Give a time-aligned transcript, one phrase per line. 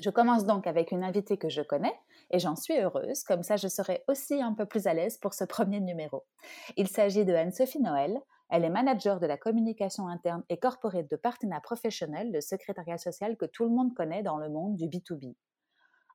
[0.00, 1.94] Je commence donc avec une invitée que je connais
[2.30, 5.32] et j'en suis heureuse, comme ça je serai aussi un peu plus à l'aise pour
[5.32, 6.24] ce premier numéro.
[6.76, 8.20] Il s'agit de Anne-Sophie Noël.
[8.48, 13.36] Elle est manager de la communication interne et corporate de Partena Professionnel, le secrétariat social
[13.36, 15.34] que tout le monde connaît dans le monde du B2B.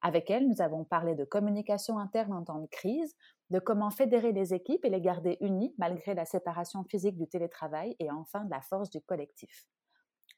[0.03, 3.16] Avec elle, nous avons parlé de communication interne en temps de crise,
[3.50, 7.95] de comment fédérer les équipes et les garder unies malgré la séparation physique du télétravail
[8.00, 9.67] et enfin de la force du collectif.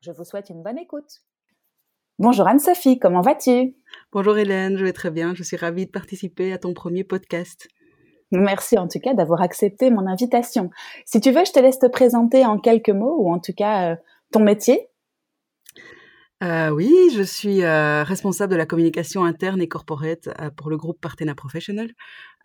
[0.02, 1.24] Je vous souhaite une bonne écoute.
[2.24, 3.76] Bonjour Anne-Sophie, comment vas-tu?
[4.14, 5.36] Bonjour Hélène, je vais très bien.
[5.36, 7.68] Je suis ravie de participer à ton premier podcast.
[8.32, 10.70] Merci en tout cas d'avoir accepté mon invitation.
[11.06, 13.92] Si tu veux, je te laisse te présenter en quelques mots ou en tout cas
[13.92, 13.96] euh,
[14.32, 14.88] ton métier.
[16.42, 21.02] Euh, oui, je suis euh, responsable de la communication interne et corporate pour le groupe
[21.02, 21.90] Partena Professional.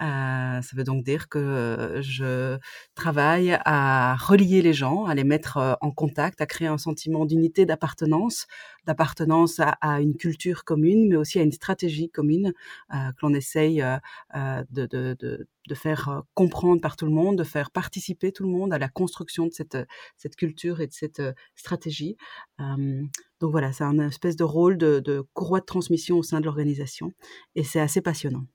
[0.01, 2.59] ça veut donc dire que je
[2.97, 7.65] travaille à relier les gens, à les mettre en contact, à créer un sentiment d'unité,
[7.65, 8.47] d'appartenance
[8.89, 12.55] d'appartenance à, une culture commune, mais aussi à une stratégie commune
[12.95, 13.99] euh, que l'on essaye euh,
[14.35, 18.49] euh, de, de, de, faire comprendre par tout le monde, de faire participer tout le
[18.49, 19.77] monde à la construction de cette,
[20.17, 21.21] cette culture et de cette
[21.55, 22.17] stratégie.
[22.59, 26.47] donc voilà, c'est un espèce de rôle de, de courroie de transmission au sein de
[26.47, 27.13] l'organisation
[27.55, 28.47] et c'est assez passionnant.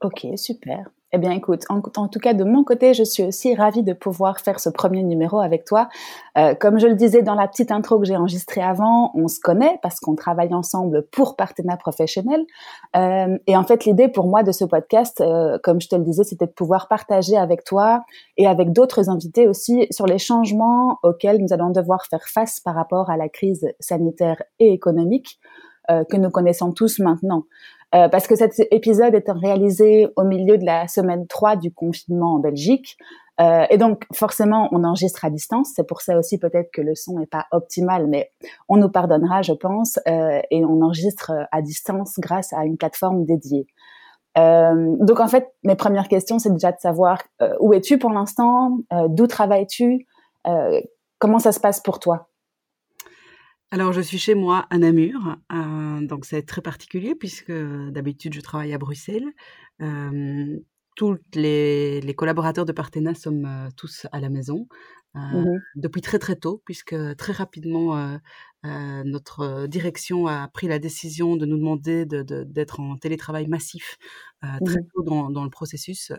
[0.00, 0.90] Ok, super.
[1.12, 4.38] Eh bien, écoute, en, tout cas, de mon côté, je suis aussi ravie de pouvoir
[4.38, 5.88] faire ce premier numéro avec toi.
[6.38, 9.40] Euh, comme je le disais dans la petite intro que j'ai enregistrée avant, on se
[9.40, 12.44] connaît parce qu'on travaille ensemble pour Partena Professionnel.
[12.96, 16.04] Euh, et en fait, l'idée pour moi de ce podcast, euh, comme je te le
[16.04, 18.04] disais, c'était de pouvoir partager avec toi
[18.36, 22.76] et avec d'autres invités aussi sur les changements auxquels nous allons devoir faire face par
[22.76, 25.40] rapport à la crise sanitaire et économique
[25.90, 27.46] euh, que nous connaissons tous maintenant.
[27.94, 32.34] Euh, parce que cet épisode est réalisé au milieu de la semaine 3 du confinement
[32.34, 32.96] en Belgique.
[33.40, 35.72] Euh, et donc, forcément, on enregistre à distance.
[35.74, 38.30] C'est pour ça aussi peut-être que le son n'est pas optimal, mais
[38.68, 39.98] on nous pardonnera, je pense.
[40.06, 43.66] Euh, et on enregistre à distance grâce à une plateforme dédiée.
[44.38, 48.10] Euh, donc, en fait, mes premières questions, c'est déjà de savoir euh, où es-tu pour
[48.10, 48.78] l'instant,
[49.08, 50.06] d'où travailles-tu,
[51.18, 52.29] comment ça se passe pour toi?
[53.72, 58.40] Alors, je suis chez moi à Namur, euh, donc c'est très particulier puisque d'habitude je
[58.40, 59.28] travaille à Bruxelles.
[59.80, 60.58] Euh,
[60.96, 64.66] tous les, collaborateurs de Partena sommes euh, tous à la maison
[65.14, 65.44] mmh
[65.76, 68.18] depuis très très tôt, puisque très rapidement
[68.64, 73.98] notre direction a pris la décision de nous demander d'être en télétravail massif
[74.42, 76.12] mmh très tôt dans, dans le processus.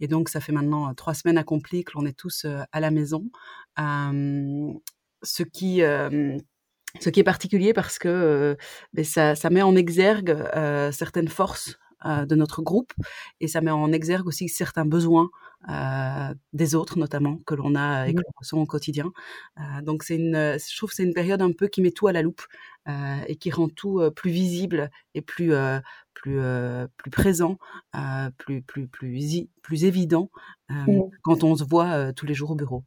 [0.00, 3.30] et donc ça fait maintenant trois semaines accomplies que l'on est tous à la maison.
[3.78, 5.82] ce qui
[7.00, 8.56] ce qui est particulier parce que
[8.92, 10.36] ben ça, ça, met en exergue
[10.92, 12.92] certaines forces de notre groupe
[13.40, 15.30] et ça met en exergue aussi certains besoins
[15.70, 18.22] euh, des autres notamment que l'on a et que mmh.
[18.26, 19.12] l'on ressent au quotidien.
[19.58, 22.06] Euh, donc c'est une, je trouve que c'est une période un peu qui met tout
[22.06, 22.42] à la loupe
[23.26, 25.54] et qui rend tout plus visible et plus
[26.12, 26.38] plus
[26.98, 27.56] plus présent,
[28.36, 30.30] plus plus plus plus évident
[30.68, 31.00] mmh.
[31.22, 32.84] quand on se voit tous les jours au bureau.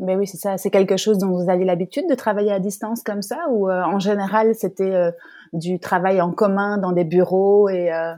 [0.00, 0.58] Mais oui, c'est ça.
[0.58, 3.82] C'est quelque chose dont vous aviez l'habitude de travailler à distance comme ça, ou euh,
[3.82, 5.10] en général c'était euh,
[5.52, 7.92] du travail en commun dans des bureaux et.
[7.92, 8.14] Euh,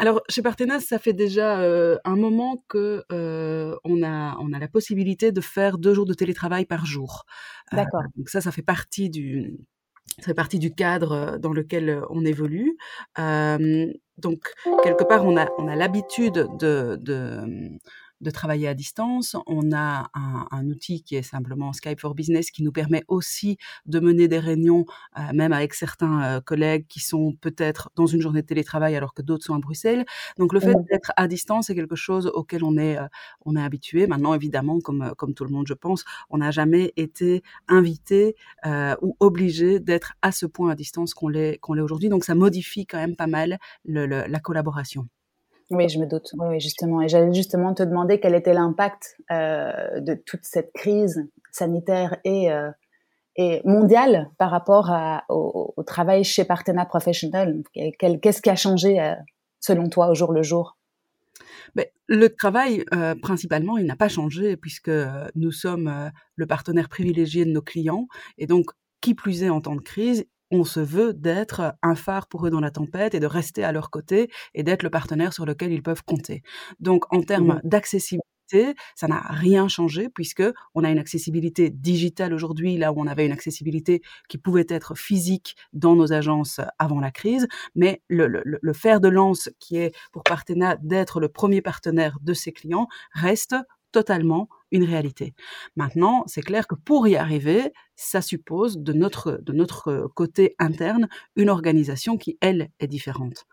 [0.00, 5.32] alors chez Partenas, ça fait déjà un moment que on a on a la possibilité
[5.32, 7.24] de faire deux jours de télétravail par jour.
[7.72, 8.02] D'accord.
[8.16, 9.58] donc ça, ça fait partie du
[10.20, 12.78] ça fait partie du cadre dans lequel on évolue.
[13.16, 17.70] donc quelque part, on a on a l'habitude de, de
[18.20, 19.36] de travailler à distance.
[19.46, 23.56] On a un, outil qui est simplement Skype for Business qui nous permet aussi
[23.86, 24.84] de mener des réunions,
[25.18, 29.14] euh, même avec certains euh, collègues qui sont peut-être dans une journée de télétravail alors
[29.14, 30.04] que d'autres sont à Bruxelles.
[30.36, 33.06] Donc le fait d'être à distance est quelque chose auquel on est, euh,
[33.44, 34.06] on est habitué.
[34.06, 38.34] Maintenant, évidemment, comme, comme tout le monde, je pense, on n'a jamais été invité
[39.02, 42.08] ou obligé d'être à ce point à distance qu'on l'est qu'on l'est aujourd'hui.
[42.08, 45.08] Donc ça modifie quand même pas mal la collaboration.
[45.70, 46.30] Oui, je me doute.
[46.38, 47.02] Oui, justement.
[47.02, 52.50] Et j'allais justement te demander quel était l'impact euh, de toute cette crise sanitaire et,
[52.50, 52.70] euh,
[53.64, 54.90] mondiale par rapport
[55.28, 57.62] au, travail chez Partena Professionnel.
[57.98, 59.14] Qu'est-ce qui a changé euh,
[59.60, 60.76] selon toi au jour le jour?
[61.76, 62.84] Mais le travail,
[63.22, 64.90] principalement, il n'a pas changé puisque
[65.36, 68.70] nous sommes le partenaire privilégié de nos clients et donc,
[69.00, 72.50] qui plus est en temps de crise, on se veut d'être un phare pour eux
[72.50, 75.72] dans la tempête et de rester à leur côté et d'être le partenaire sur lequel
[75.72, 76.42] ils peuvent compter.
[76.80, 80.42] Donc, en termes mmh d'accessibilité, ça n'a rien changé puisque
[80.74, 84.94] on a une accessibilité digitale aujourd'hui là où on avait une accessibilité qui pouvait être
[84.96, 89.94] physique dans nos agences avant la crise, mais le, le, fer de lance qui est
[90.12, 93.54] pour Partena d'être le premier partenaire de ses clients reste
[93.92, 95.34] totalement une réalité.
[95.76, 101.08] Maintenant, c'est clair que pour y arriver, ça suppose de notre, de notre côté interne
[101.36, 103.46] une organisation qui, elle, est différente.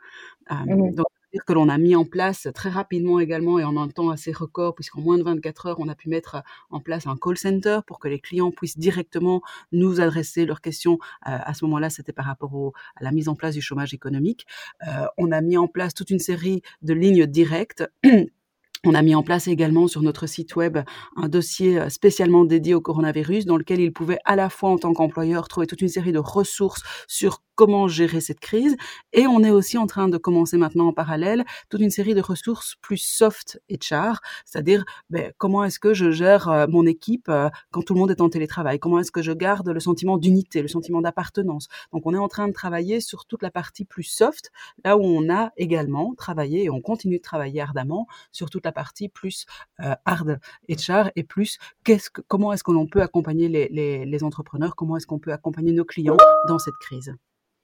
[0.51, 1.07] Euh, mmh donc,
[1.45, 4.75] que l'on a mis en place très rapidement également et en un temps assez record,
[4.75, 7.99] puisqu'en moins de 24 heures, on a pu mettre en place un call center pour
[7.99, 9.41] que les clients puissent directement
[9.71, 10.97] nous adresser leurs questions.
[11.27, 13.93] Euh, à ce moment-là, c'était par rapport au, à la mise en place du chômage
[13.93, 14.45] économique.
[14.87, 17.83] Euh, on a mis en place toute une série de lignes directes
[18.87, 20.77] On a mis en place également sur notre site web
[21.15, 24.77] un dossier euh, spécialement dédié au coronavirus dans lequel il pouvait à la fois en
[24.77, 28.75] tant qu'employeur trouver toute une série de ressources sur comment gérer cette crise.
[29.13, 32.21] Et on est aussi en train de commencer maintenant en parallèle toute une série de
[32.21, 37.29] ressources plus soft et char, c'est-à-dire ben, comment est-ce que je gère euh, mon équipe
[37.29, 40.17] euh, quand tout le monde est en télétravail, comment est-ce que je garde le sentiment
[40.17, 41.67] d'unité, le sentiment d'appartenance?
[41.93, 44.51] Donc on est en train de travailler sur toute la partie plus soft,
[44.83, 48.71] là où on a également travaillé et on continue de travailler ardemment sur toute la
[48.71, 49.45] partie plus
[49.81, 54.05] euh, hard HR et plus qu'est-ce que, comment est-ce que l'on peut accompagner les, les,
[54.05, 56.17] les entrepreneurs, comment est-ce qu'on peut accompagner nos clients
[56.47, 57.15] dans cette crise?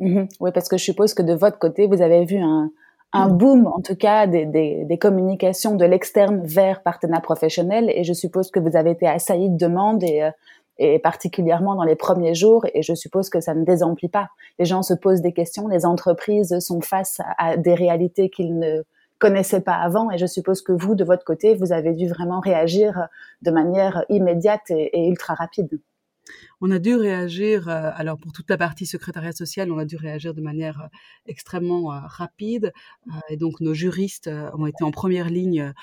[0.02, 2.72] Mmh oui, parce que je suppose que de votre côté, vous avez vu un,
[3.14, 3.38] un mmh.
[3.38, 8.14] boom, en tout cas, des, des, des communications de l'externe vers partenaires professionnels, et je
[8.14, 10.32] suppose que vous avez été assailli de demandes et, euh,
[10.80, 14.30] et particulièrement dans les premiers jours, et je suppose que ça ne désemplit pas.
[14.58, 18.82] Les gens se posent des questions, les entreprises sont face à des réalités qu'ils ne
[19.20, 22.40] connaissaient pas avant, et je suppose que vous, de votre côté, vous avez dû vraiment
[22.40, 23.08] réagir
[23.44, 25.80] de manière immédiate et ultra rapide
[26.62, 29.98] on a dû réagir, euh, alors pour toute la partie secrétariat social, on a dû
[29.98, 30.88] réagir de manière euh,
[31.26, 32.72] extrêmement euh, rapide.
[33.30, 35.74] et donc nos juristes ont été en première ligne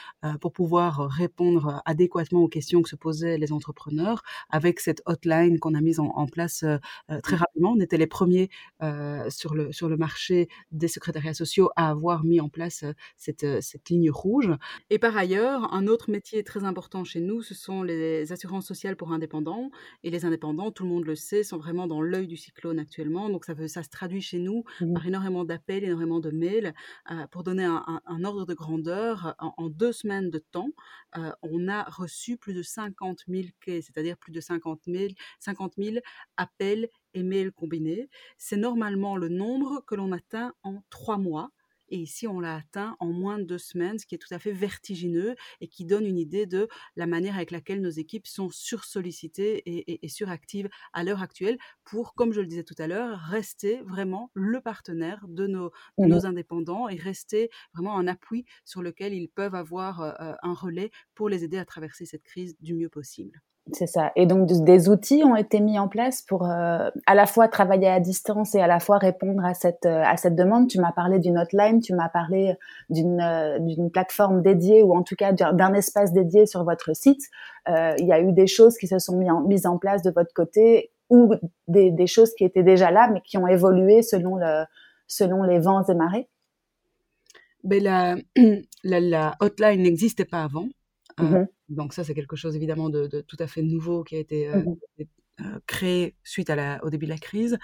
[0.41, 5.75] pour pouvoir répondre adéquatement aux questions que se posaient les entrepreneurs avec cette hotline qu'on
[5.75, 6.65] a mise en, place
[7.23, 7.73] très rapidement.
[7.73, 8.51] On était les premiers
[9.29, 12.85] sur, le, sur le marché des secrétariats sociaux à avoir mis en place
[13.17, 14.51] cette, cette ligne rouge.
[14.91, 18.97] Et par ailleurs, un autre métier très important chez nous, ce sont les assurances sociales
[18.97, 19.71] pour indépendants.
[20.05, 23.29] Et les indépendants tout le monde le sait, sont vraiment dans l'œil du cyclone actuellement.
[23.29, 26.75] Donc ça, ça se traduit chez nous mmh par énormément d'appels, énormément de mails.
[27.11, 30.71] Euh, pour donner un, ordre de grandeur, en, deux semaines de temps,
[31.17, 35.75] euh, on a reçu plus de 50 000 quais, c'est-à-dire plus de 50 000, 50
[35.79, 35.97] 000
[36.37, 38.09] appels et mails combinés.
[38.37, 41.51] C'est normalement le nombre que l'on atteint en trois mois
[41.89, 44.39] et ici, on l'a atteint en moins de deux semaines, ce qui est tout à
[44.39, 48.51] fait vertigineux et qui donne une idée de la manière avec laquelle nos équipes sont
[48.51, 53.19] sursollicitées et, et, suractives à l'heure actuelle pour, comme je le disais tout à l'heure,
[53.19, 58.83] rester vraiment le partenaire de nos, mmh nos indépendants et rester vraiment un appui sur
[58.83, 62.57] lequel ils peuvent avoir euh, euh, un relais pour les aider à traverser cette crise
[62.61, 63.43] du mieux possible.
[63.73, 64.13] C'est ça.
[64.17, 67.89] Et donc des outils ont été mis en place pour euh, à la fois travailler
[67.89, 70.69] à distance et à la fois répondre à cette euh, à cette demande.
[70.69, 72.57] Tu m'as parlé d'une hotline, tu m'as parlé
[72.89, 77.21] d'une euh, d'une plateforme dédiée ou en tout cas d'un espace dédié sur votre site.
[77.67, 80.91] il y a eu des choses qui se sont mises en place de votre côté
[81.11, 81.35] ou
[81.67, 84.65] des, des choses qui étaient déjà là mais qui ont évolué selon le
[85.07, 86.29] selon les vents et marées.
[87.65, 88.17] Mais la,
[88.85, 90.69] la, la hotline n'existait pas avant.
[91.19, 94.49] Mmh donc ça, c'est quelque chose évidemment de, tout à fait nouveau qui a été,
[94.49, 94.77] euh, mmh
[95.41, 97.59] euh, créé suite à la, au début de la crise.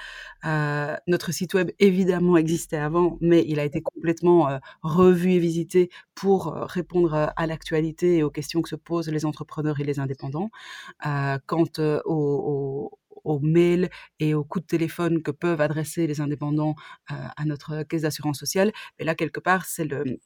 [0.45, 5.91] Euh, notre site web évidemment existait avant, mais il a été complètement revu et visité
[6.15, 10.51] pour répondre à l'actualité et aux questions que se posent les entrepreneurs et les indépendants.
[11.03, 11.65] quant
[12.05, 12.93] aux,
[13.25, 13.89] aux mails
[14.21, 16.77] et aux coups de téléphone que peuvent adresser les indépendants
[17.09, 18.71] à notre caisse d'assurance sociale.
[19.01, 20.21] Et là, quelque part, c'est le,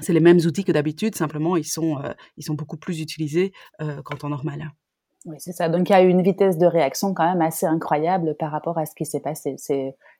[0.00, 3.52] c'est les mêmes outils que d'habitude, simplement ils sont, euh, ils sont beaucoup plus utilisés
[3.80, 4.70] euh, qu'en temps normal.
[5.26, 5.68] Oui, c'est ça.
[5.68, 8.78] Donc il y a eu une vitesse de réaction quand même assez incroyable par rapport
[8.78, 9.56] à ce qui s'est passé.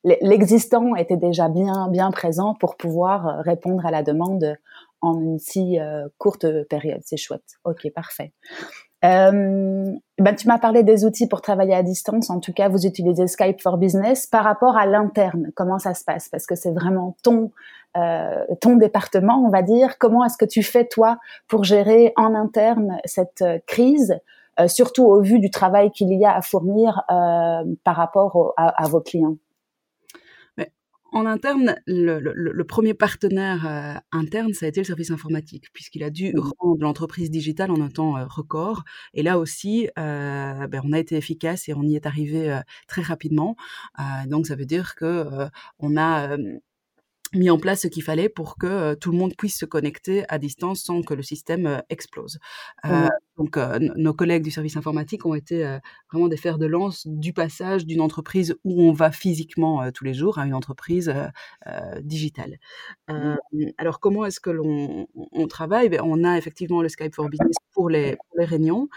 [0.02, 4.56] L'existant était déjà bien bien présent pour pouvoir euh, répondre à la demande
[5.00, 7.00] en une si euh, courte période.
[7.04, 7.59] C'est chouette.
[7.64, 8.33] Ok, parfait.
[9.05, 12.31] Euh, ben, tu m'as parlé des outils pour travailler à distance.
[12.31, 14.26] En tout cas, vous utilisez Skype for Business.
[14.26, 16.29] Par rapport à l'interne, comment ça se passe?
[16.29, 17.50] Parce que c'est vraiment ton
[17.97, 19.99] euh, ton département, on va dire.
[19.99, 24.19] Comment est-ce que tu fais toi pour gérer en interne cette euh, crise,
[24.61, 29.00] euh, surtout au vu du travail qu'il y a à fournir par rapport à, vos
[29.00, 29.37] clients?
[31.16, 36.11] En interne, le, premier partenaire euh, interne, ça a été le service informatique, puisqu'il a
[36.11, 36.40] dû mmh.
[36.58, 38.85] rendre l'entreprise digitale en un temps euh, record.
[39.14, 43.02] Et là aussi, euh, ben, on a été efficace et on y est arrivé très
[43.02, 43.56] rapidement.
[44.26, 46.37] donc, ça veut dire que on a
[47.35, 50.25] mis en place ce qu'il fallait pour que euh, tout le monde puisse se connecter
[50.28, 52.38] à distance sans que le système euh, explose.
[52.85, 55.78] Euh, donc, nos collègues du service informatique ont été
[56.11, 60.14] vraiment des fers de lance du passage d'une entreprise où on va physiquement tous les
[60.14, 61.14] jours à une entreprise
[62.00, 62.56] digitale.
[63.76, 65.90] alors, comment est-ce que l'on on travaille?
[65.90, 68.88] Ben, On a effectivement le Skype for Business pour les, pour les réunions.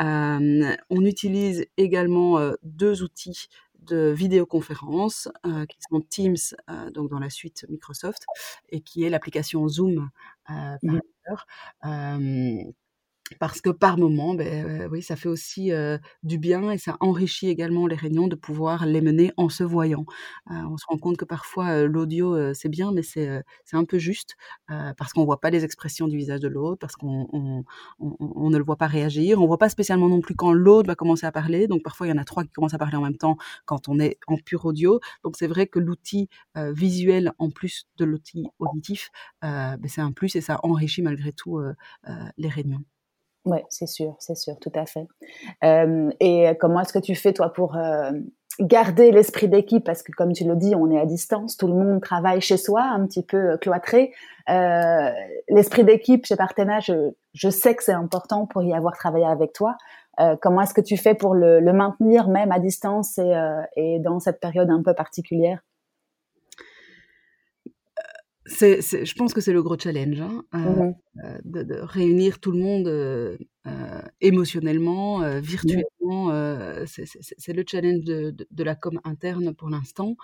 [0.00, 3.48] on utilise également deux outils
[3.84, 6.36] de vidéoconférence euh, qui sont Teams,
[6.70, 8.24] euh, donc dans la suite Microsoft,
[8.70, 10.10] et qui est l'application Zoom
[10.50, 11.46] euh, par mmh ailleurs
[13.40, 15.70] parce que par moment, ben, oui, ça fait aussi
[16.22, 20.04] du bien et ça enrichit également les réunions de pouvoir les mener en se voyant.
[20.50, 24.36] on se rend compte que parfois l'audio c'est bien, mais c'est un peu juste
[24.68, 27.26] parce qu'on voit pas les expressions du visage de l'autre, parce qu'on
[27.98, 30.94] on, ne le voit pas réagir, on voit pas spécialement non plus quand l'autre va
[30.94, 31.66] commencer à parler.
[31.66, 33.88] Donc parfois il y en a trois qui commencent à parler en même temps quand
[33.88, 35.00] on est en pur audio.
[35.24, 39.10] Donc c'est vrai que l'outil visuel en plus de l'outil auditif,
[39.42, 41.58] ben, c'est un plus et ça enrichit malgré tout
[42.36, 42.84] les réunions.
[43.44, 45.06] Oui, c'est sûr, c'est sûr, tout à fait.
[45.64, 48.10] Euh, et comment est-ce que tu fais, toi, pour euh,
[48.58, 49.84] garder l'esprit d'équipe?
[49.84, 52.56] Parce que, comme tu le dis, on est à distance, tout le monde travaille chez
[52.56, 54.12] soi, un petit peu euh, cloîtré.
[54.48, 59.52] l'esprit d'équipe chez Partena, je, je sais que c'est important pour y avoir travaillé avec
[59.52, 59.76] toi.
[60.40, 63.34] comment est-ce que tu fais pour le, le maintenir, même à distance et,
[63.76, 65.60] et dans cette période un peu particulière?
[68.46, 72.40] C'est, je pense que c'est le gros challenge, hein, euh, mmh euh, de, de, réunir
[72.40, 76.30] tout le monde euh, émotionnellement, euh, virtuellement.
[76.30, 80.16] Euh, c'est, le challenge de, de, de, la com interne pour l'instant.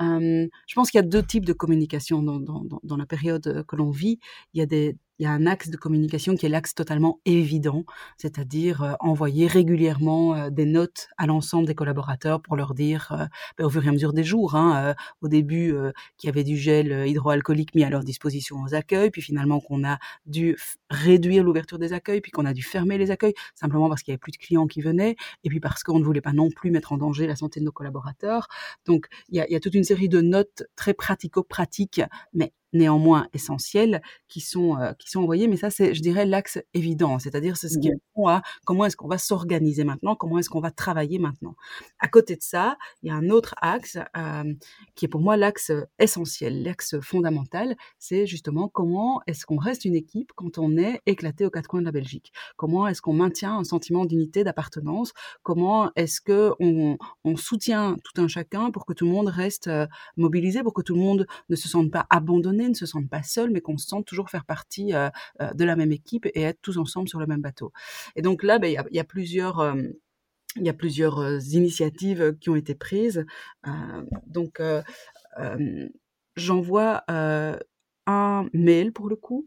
[0.00, 3.76] je pense qu'il y a deux types de communication dans, dans, dans la période que
[3.76, 4.18] l'on vit.
[4.52, 7.20] Il y a des, il y a un axe de communication qui est l'axe totalement
[7.24, 7.84] évident,
[8.16, 13.26] c'est-à-dire euh, envoyer régulièrement euh, des notes à l'ensemble des collaborateurs pour leur dire, euh,
[13.56, 15.74] ben, au fur et à mesure des jours, hein, au début
[16.16, 19.84] qu'il y avait du gel hydroalcoolique mis à leur disposition aux accueils, puis finalement qu'on
[19.84, 20.56] a dû
[20.90, 24.14] réduire l'ouverture des accueils, puis qu'on a dû fermer les accueils, simplement parce qu'il n'y
[24.14, 26.70] avait plus de clients qui venaient, et puis parce qu'on ne voulait pas non plus
[26.70, 28.48] mettre en danger la santé de nos collaborateurs.
[28.86, 32.02] Donc il y y a toute une série de notes très pratico-pratiques,
[32.32, 36.58] mais néanmoins essentiels qui sont euh, qui sont envoyés mais ça c'est je dirais l'axe
[36.74, 37.18] évident.
[37.18, 40.60] C'est-à-dire c'est ce qui répond à comment est-ce qu'on va s'organiser maintenant comment est-ce qu'on
[40.60, 41.54] va travailler maintenant.
[41.98, 44.54] À côté de ça il y a un autre axe euh,
[44.94, 47.76] qui est pour moi l'axe essentiel l'axe fondamental.
[47.98, 51.80] C'est justement comment est-ce qu'on reste une équipe quand on est éclaté aux quatre coins
[51.80, 52.32] de la Belgique?
[52.56, 55.12] Comment est-ce qu'on maintient un sentiment d'unité d'appartenance?
[55.42, 59.70] Comment est-ce que on, on soutient tout un chacun pour que tout le monde reste
[60.16, 62.57] mobilisé pour que tout le monde ne se sente pas abandonné?
[62.66, 65.10] Ne se sentent pas seuls, mais qu'on se sente toujours faire partie euh,
[65.40, 67.72] euh, de la même équipe et être tous ensemble sur le même bateau.
[68.16, 69.74] Et donc là, ben, il y, a, plusieurs
[70.56, 73.24] il y a plusieurs euh, initiatives qui ont été prises.
[74.26, 74.60] donc,
[76.36, 79.46] j'envoie un mail pour le coup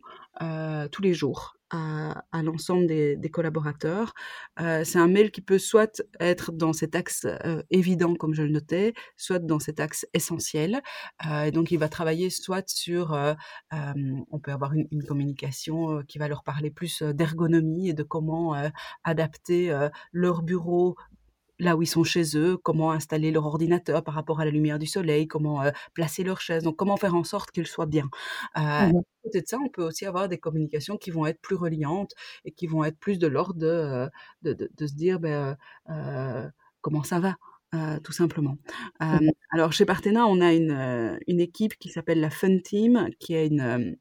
[0.91, 4.13] tous les jours à, l'ensemble des, collaborateurs.
[4.59, 8.43] Euh, c'est un mail qui peut soit être dans cet axe euh, évident, comme je
[8.43, 10.81] le notais, soit dans cet axe essentiel.
[11.29, 13.17] Euh, donc, il va travailler soit sur,
[13.71, 18.55] on peut avoir une communication qui va leur parler plus d'ergonomie et de comment
[19.03, 19.73] adapter
[20.11, 20.95] leur bureau
[21.61, 24.79] là où ils sont chez eux, comment installer leur ordinateur par rapport à la lumière
[24.79, 28.09] du soleil, comment euh, placer leur chaise, donc comment faire en sorte qu'ils soient bien.
[28.57, 31.55] Euh, mmh côté de ça, on peut aussi avoir des communications qui vont être plus
[31.55, 32.13] reliantes
[32.43, 34.09] et qui vont être plus de l'ordre de, euh,
[34.41, 35.55] de, de, se dire ben,
[35.91, 36.49] euh,
[36.81, 37.35] comment ça va.
[37.75, 38.57] Euh, tout simplement.
[38.99, 43.35] Mmh alors chez Partena, on a une, une équipe qui s'appelle la Fun Team, qui
[43.35, 43.95] est une,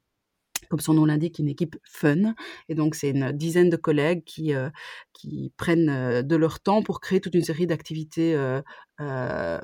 [0.71, 2.35] comme son nom l'indique, une équipe fun.
[2.69, 4.71] Et donc, c'est une dizaine de collègues qui, euh,
[5.13, 9.61] qui prennent euh, de leur temps pour créer toute une série d'activités euh,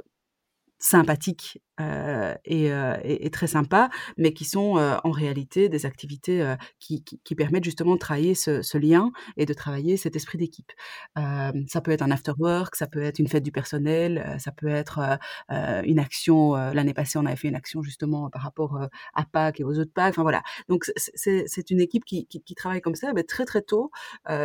[0.79, 6.41] sympathiques euh, et, euh, et, très sympas, mais qui sont euh, en réalité des activités
[6.41, 10.17] euh, qui, qui, qui, permettent justement de travailler ce, ce, lien et de travailler cet
[10.17, 10.73] esprit d'équipe.
[11.19, 14.53] Euh, ça peut être un after work, ça peut être une fête du personnel, ça
[14.53, 15.19] peut être
[15.85, 16.55] une action.
[16.55, 19.93] L'année passée, on avait fait une action justement par rapport à Pâques et aux autres
[19.93, 20.15] Pâques.
[20.15, 20.43] Enfin voilà.
[20.69, 23.13] Donc c'est une équipe qui, qui, qui, travaille comme ça.
[23.15, 23.91] Mais très très tôt,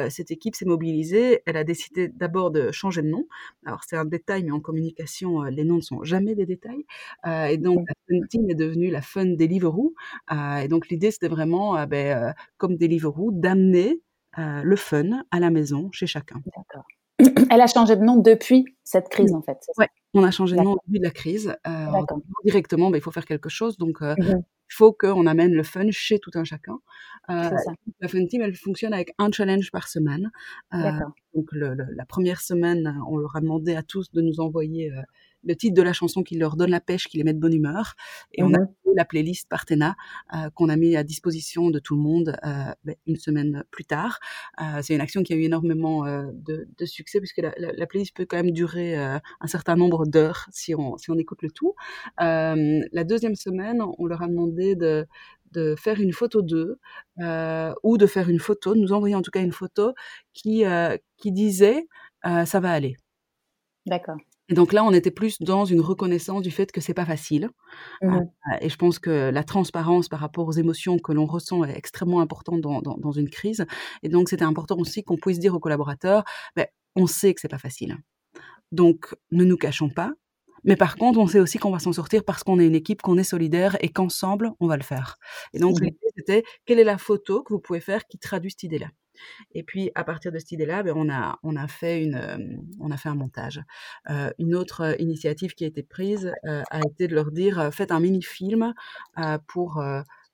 [0.10, 1.42] cette équipe s'est mobilisée.
[1.46, 3.28] Elle a décidé d'abord de changer de nom.
[3.66, 6.86] Alors c'est un détail, mais en communication, les noms ne sont jamais des détails.
[7.26, 9.94] Euh, et donc, la Fun Team est devenue la Fun Deliveroo.
[10.32, 14.02] Euh, et donc, l'idée, c'était vraiment, euh, ben, comme Deliveroo, d'amener
[14.38, 16.42] le fun à la maison chez chacun.
[16.56, 16.86] D'accord.
[17.52, 19.58] Elle a changé de nom depuis cette crise, en fait.
[19.78, 21.56] Oui, on a changé de nom depuis la crise.
[21.68, 21.86] Euh,
[22.46, 23.78] directement, bah, il faut faire quelque chose.
[23.78, 26.80] Donc, euh, mmh il faut qu'on amène le fun chez tout un chacun.
[27.30, 27.50] Euh,
[28.00, 30.32] la Fun Team, elle fonctionne avec un challenge par semaine.
[30.72, 34.90] donc, la première semaine, on leur a demandé à tous de nous envoyer
[35.44, 37.54] le titre de la chanson qui leur donne la pêche, qui les met de bonne
[37.54, 37.96] humeur.
[38.34, 39.96] Et on a fait la playlist Partena
[40.34, 43.86] euh, qu'on a mis à disposition de tout le monde euh, ben, une semaine plus
[43.86, 44.20] tard.
[44.62, 48.16] Euh, c'est une action qui a eu énormément de, de, succès puisque la, la, playlist
[48.16, 51.74] peut quand même durer un certain nombre d'heures si on, si on écoute le tout.
[52.18, 55.06] la deuxième semaine, on leur a demandé de,
[55.52, 56.80] de faire une photo d'eux
[57.84, 59.94] ou de faire une photo, de nous envoyer en tout cas une photo
[60.34, 60.64] qui,
[61.18, 61.88] qui disait
[62.24, 62.98] ça va aller.
[63.86, 64.18] D'accord.
[64.52, 67.50] Et donc là, on était plus dans une reconnaissance du fait que c'est pas facile.
[68.02, 68.20] Mmh euh,
[68.60, 72.20] et je pense que la transparence par rapport aux émotions que l'on ressent est extrêmement
[72.20, 73.66] importante dans, dans, une crise.
[74.04, 77.48] Et donc, c'était important aussi qu'on puisse dire aux collaborateurs, ben, on sait que c'est
[77.48, 77.98] pas facile.
[78.74, 80.12] Donc, ne nous cachons pas.
[80.66, 83.02] Mais par contre, on sait aussi qu'on va s'en sortir parce qu'on est une équipe,
[83.02, 85.18] qu'on est solidaire et qu'ensemble, on va le faire.
[85.54, 88.52] Et donc, mmh l'idée, c'était quelle est la photo que vous pouvez faire qui traduit
[88.52, 88.88] cette idée-là?
[89.54, 92.92] Et puis, à partir de cette idée-là, ben, on, a, on, a fait une, on
[92.92, 93.62] a fait un montage.
[94.38, 98.74] une autre initiative qui a été prise a été de leur dire faites un mini-film
[99.48, 99.84] pour,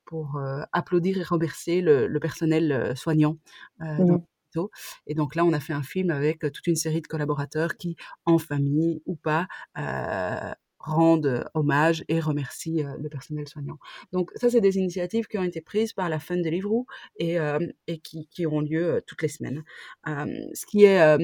[0.05, 0.41] pour
[0.71, 3.37] applaudir et remercier le, personnel soignant.
[3.79, 4.17] Mmh
[5.05, 7.95] et donc là, on a fait un film avec toute une série de collaborateurs qui,
[8.25, 9.47] en famille ou pas,
[10.87, 13.77] rendent hommage et remercient le personnel soignant.
[14.11, 16.85] Donc ça, c'est des initiatives qui ont été prises par la Fun Deliveroo
[17.17, 17.37] et,
[17.87, 19.63] et qui, qui, ont lieu toutes les semaines.
[20.05, 21.17] ce qui est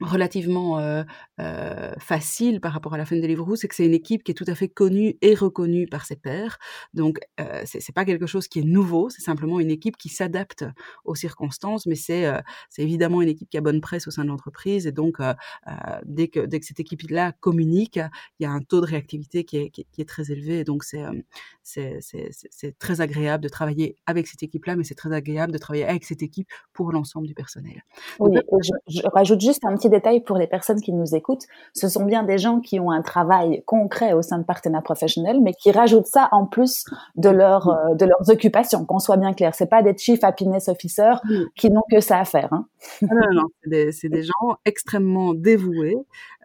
[0.00, 1.02] relativement euh,
[1.40, 4.30] euh, facile par rapport à la fin de Deliveroo, c'est que c'est une équipe qui
[4.30, 6.58] est tout à fait connue et reconnue par ses pairs.
[6.94, 10.64] Donc, euh, c'est pas quelque chose qui est nouveau, c'est simplement une équipe qui s'adapte
[11.04, 12.32] aux circonstances, mais c'est
[12.78, 14.86] évidemment une équipe qui a bonne presse au sein de l'entreprise.
[14.86, 15.18] Et donc,
[16.04, 17.98] dès, que, dès que cette équipe-là communique,
[18.38, 20.60] il y a un taux de réactivité qui est, qui, qui est très élevé.
[20.60, 21.02] Et donc, c'est
[21.62, 26.04] c'est très agréable de travailler avec cette équipe-là, mais c'est très agréable de travailler avec
[26.04, 27.82] cette équipe pour l'ensemble du personnel.
[28.18, 31.46] Oui, je, je rajoute juste un petit détail pour les personnes qui nous écoutent.
[31.74, 35.40] Ce sont bien des gens qui ont un travail concret au sein de Partena Professionnel,
[35.42, 36.84] mais qui rajoutent ça en plus
[37.16, 39.54] de, leur, euh, de leurs occupations, qu'on soit bien clair.
[39.54, 41.20] C'est pas des chief happiness officers
[41.56, 42.52] qui n'ont que ça à faire.
[42.52, 42.66] Hein.
[43.02, 45.96] Ah non, non, c'est des, des, gens extrêmement dévoués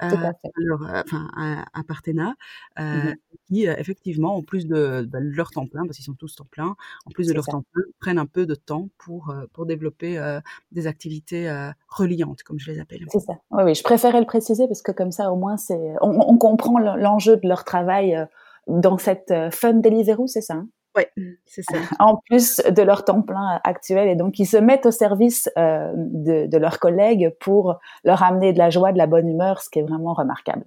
[0.04, 1.28] euh, à, enfin,
[1.74, 2.36] à, Partena,
[2.80, 3.16] euh, mmh
[3.50, 6.76] qui effectivement, en plus de, bah, leur temps plein, parce qu'ils sont tous temps plein,
[7.06, 10.40] en plus de leur temps plein, prennent un peu de temps pour, pour développer
[10.72, 11.52] des activités
[11.88, 13.06] reliantes, comme je les appelle.
[13.10, 13.34] C'est ça.
[13.52, 16.80] Oui, oui, je préférais le préciser parce que comme ça, au moins, c'est, on, comprend
[16.80, 18.26] l'enjeu de leur travail euh,
[18.68, 20.68] dans cette euh, fun Deliveroo, c'est ça hein?
[20.96, 21.04] Oui,
[21.46, 21.78] c'est ça.
[22.00, 25.92] En plus de leur temps plein actuel, et donc ils se mettent au service euh,
[25.96, 29.70] de, de, leurs collègues pour leur amener de la joie, de la bonne humeur, ce
[29.70, 30.66] qui est vraiment remarquable.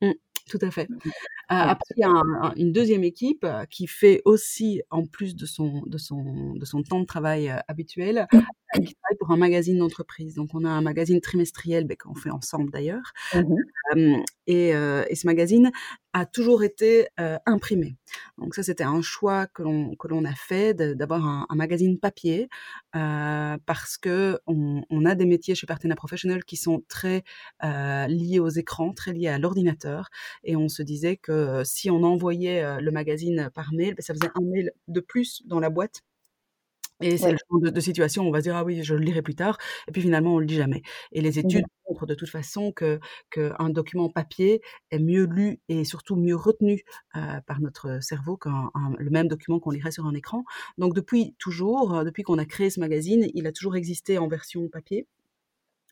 [0.00, 0.12] Mmh,
[0.48, 0.88] tout à fait.
[1.48, 5.98] après, il y a une deuxième équipe qui fait aussi, en plus de son, de
[5.98, 8.38] son, de son temps de travail habituel, mmh
[8.74, 10.34] qui travaille pour un magazine d'entreprise.
[10.34, 13.12] Donc, on a un magazine trimestriel ben, qu'on fait ensemble d'ailleurs.
[13.34, 13.56] Mmh
[14.46, 15.70] et, et, ce magazine
[16.12, 17.08] a toujours été
[17.46, 17.96] imprimé.
[18.38, 21.98] Donc ça, c'était un choix que l'on que l'on a fait d'avoir un, un, magazine
[21.98, 22.48] papier
[22.92, 27.24] parce que on, on, a des métiers chez Partena Professionnel qui sont très
[27.62, 30.08] liés aux écrans, très liés à l'ordinateur,
[30.44, 34.30] et on se disait que si on envoyait le magazine par mail, ben, ça faisait
[34.34, 36.02] un mail de plus dans la boîte
[37.00, 39.00] et c'est le genre de, situation où on va se dire ah oui je le
[39.00, 40.82] lirai plus tard et puis finalement on le lit jamais.
[41.12, 45.84] Et les études montrent de toute façon que qu'un document papier est mieux lu et
[45.84, 46.82] surtout mieux retenu
[47.16, 50.44] euh, par notre cerveau qu'un le même document qu'on lirait sur un écran.
[50.76, 54.68] Donc depuis toujours, depuis qu'on a créé ce magazine, il a toujours existé en version
[54.68, 55.06] papier.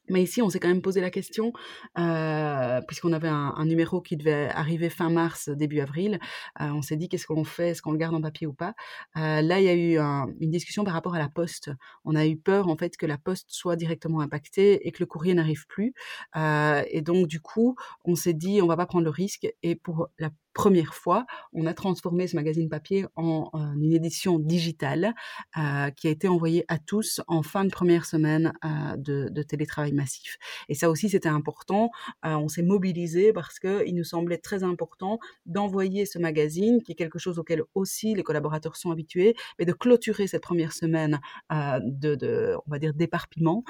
[0.09, 1.53] Mais ici, on s'est quand même posé la question,
[1.99, 6.21] euh, puisqu'on avait un, numéro qui devait arriver fin mars, début avril.
[6.61, 8.75] Euh, on s'est dit qu'est-ce qu'on fait, est-ce qu'on le garde en papier ou pas.
[9.16, 11.71] Euh, là, il y a eu un, une discussion par rapport à la poste.
[12.05, 15.07] On a eu peur en fait que la poste soit directement impactée et que le
[15.07, 15.95] courrier n'arrive plus.
[16.37, 19.49] Et donc du coup, on s'est dit on va pas prendre le risque.
[19.62, 25.14] Et pour la première fois, on a transformé ce magazine papier en, une édition digitale
[25.59, 29.92] euh, qui a été envoyée à tous en fin de première semaine euh, de, télétravail
[29.92, 30.38] massif.
[30.71, 31.90] Et ça aussi, c'était important.
[32.25, 36.97] Euh, on s'est mobilisé parce qu'il nous semblait très important d'envoyer ce magazine, qui est
[36.97, 42.57] quelque chose auquel aussi les collaborateurs sont habitués, mais de clôturer cette première semaine de,
[42.66, 43.62] on va dire, d'éparpillement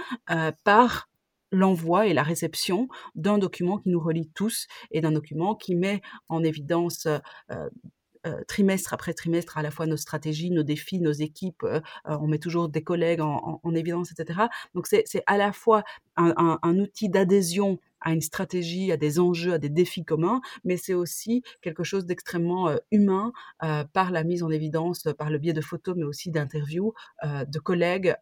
[0.62, 1.08] par
[1.52, 6.02] l'envoi et la réception d'un document qui nous relie tous et d'un document qui met
[6.28, 7.06] en évidence
[7.50, 11.64] euh, trimestre après trimestre à la fois nos stratégies, nos défis, nos équipes.
[12.04, 14.48] on met toujours des collègues en, en évidence, etc.
[14.74, 15.84] Donc c'est à la fois
[16.16, 20.40] un, un, un outil d'adhésion à une stratégie, à des enjeux, à des défis communs,
[20.62, 23.32] mais c'est aussi quelque chose d'extrêmement euh, humain
[23.64, 27.44] euh, par la mise en évidence, par le biais de photos, mais aussi d'interviews euh,
[27.44, 28.14] de collègues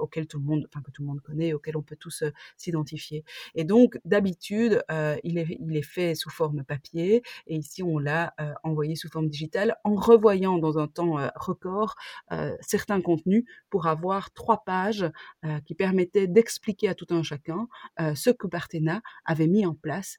[0.00, 2.22] auxquels tout le monde, enfin que tout le monde connaît, auxquels on peut tous
[2.56, 3.24] s'identifier.
[3.56, 4.84] Et donc d'habitude,
[5.24, 9.94] il est, fait sous forme papier, et ici on l'a envoyé sous forme digitale en
[9.94, 11.96] revoyant dans un temps record
[12.60, 15.10] certains contenus pour avoir trois pages
[15.64, 17.66] qui permettaient d'expliquer à tout un chacun
[18.14, 19.02] ce que Partena
[19.32, 20.18] avait mis en place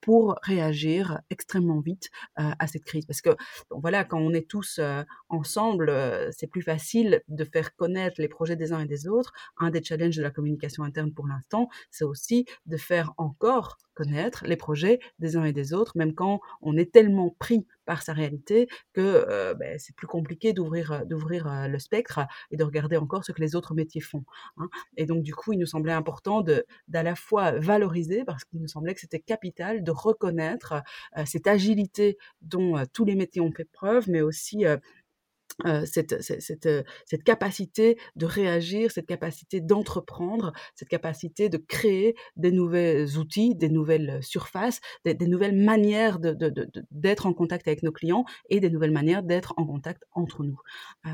[0.00, 3.06] pour réagir extrêmement vite à cette crise.
[3.06, 3.30] Parce que
[3.70, 4.80] voilà, quand on est tous
[5.28, 5.92] ensemble,
[6.32, 9.32] c'est plus facile de faire connaître les projets des uns et des autres.
[9.58, 14.44] Un des challenges de la communication interne pour l'instant, c'est aussi de faire encore connaître
[14.46, 18.12] les projets des uns et des autres, même quand on est tellement pris par sa
[18.12, 22.20] réalité que ben, c'est plus compliqué d'ouvrir d'ouvrir le spectre
[22.50, 24.24] et de regarder encore ce que les autres métiers font.
[24.58, 24.68] Hein.
[24.98, 28.68] Et donc du coup, il nous semblait important d'à la fois valoriser parce qu'il nous
[28.68, 30.82] semblait que c'était capital de reconnaître
[31.24, 34.66] cette agilité dont tous les métiers ont fait preuve, mais aussi
[35.66, 42.14] euh, cette, cette, euh, cette, capacité de réagir, cette capacité d'entreprendre, cette capacité de créer
[42.36, 47.82] des nouveaux outils, des nouvelles surfaces, des, nouvelles manières d'être de, de, en contact avec
[47.82, 50.60] nos clients et des nouvelles manières d'être en contact entre nous.
[51.06, 51.10] Euh,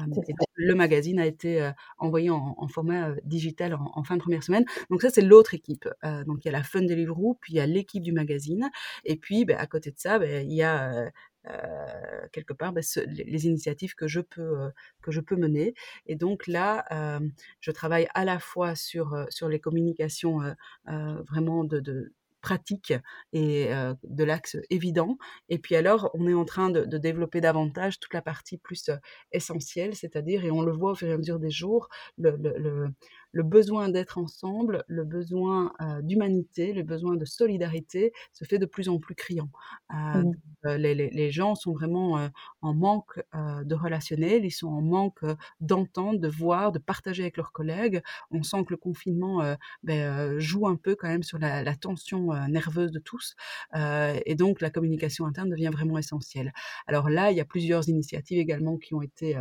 [0.57, 4.67] le magazine a été envoyé en, en format digital en, fin de première semaine.
[4.91, 5.89] Donc ça, c'est l'autre équipe.
[6.27, 8.71] donc il y a la Fun Deliveroo, puis il y a l'équipe du magazine,
[9.05, 11.11] et puis ben, à côté de ça, ben, il y a
[11.47, 14.71] euh, quelque part bah, les, initiatives que je peux euh,
[15.03, 15.75] que je peux mener.
[16.07, 17.21] Et donc là euh,
[17.61, 20.41] je travaille à la fois sur sur les communications
[20.87, 22.13] vraiment de, de
[22.45, 22.93] pratique
[23.33, 23.71] et
[24.05, 25.17] de l'axe évident.
[25.49, 28.91] Et puis alors, on est en train de, développer davantage toute la partie plus
[29.33, 32.89] essentielle, c'est-à-dire, et on le voit au fur et à mesure des jours, le, le,
[33.33, 38.89] le besoin d'être ensemble, le besoin d'humanité, le besoin de solidarité se fait de plus
[38.89, 39.51] en plus criant.
[39.91, 40.33] Mmh.
[40.65, 42.29] les, les, les, gens sont vraiment
[42.65, 45.25] en manque de relationnel, ils sont en manque
[45.61, 48.03] d'entendre, de voir, de partager avec leurs collègues.
[48.31, 52.33] On sent que le confinement ben, joue un peu quand même sur la, la tension
[52.49, 53.37] nerveuse de tous,
[53.75, 56.53] et donc la communication interne devient vraiment essentielle.
[56.87, 59.37] Alors là, il y a plusieurs initiatives également qui ont été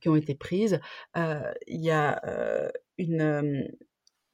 [0.00, 0.80] qui ont été prises.
[1.16, 2.20] il y a
[2.98, 3.68] une,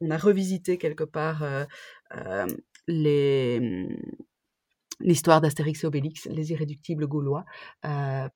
[0.00, 1.44] on a revisité quelque part
[2.86, 3.96] les mmh,
[5.00, 7.44] l'histoire d'Astérix et Obélix, les irréductibles gaulois,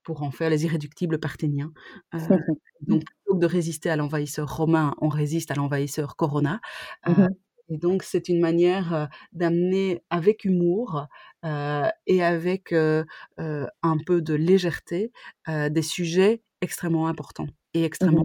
[0.02, 1.72] pour en faire les irréductibles parthéniens.
[2.80, 6.60] donc, plutôt que de résister à l'envahisseur romain, on résiste à l'envahisseur Corona.
[7.06, 7.28] Mmh
[7.70, 11.06] et donc, c'est une manière d'amener avec humour
[11.42, 15.12] et avec un peu de légèreté
[15.48, 18.24] des sujets extrêmement importants et mmh extrêmement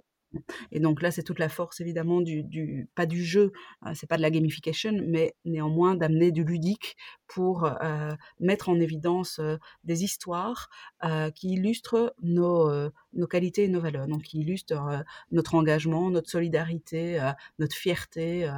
[0.72, 3.52] et donc là, c'est toute la force évidemment du, du pas du jeu,
[3.86, 8.78] euh, c'est pas de la gamification, mais néanmoins d'amener du ludique pour euh, mettre en
[8.80, 10.68] évidence euh, des histoires
[11.34, 17.20] qui illustrent nos, nos qualités et nos valeurs, donc qui illustrent notre engagement, notre solidarité,
[17.58, 18.50] notre fierté,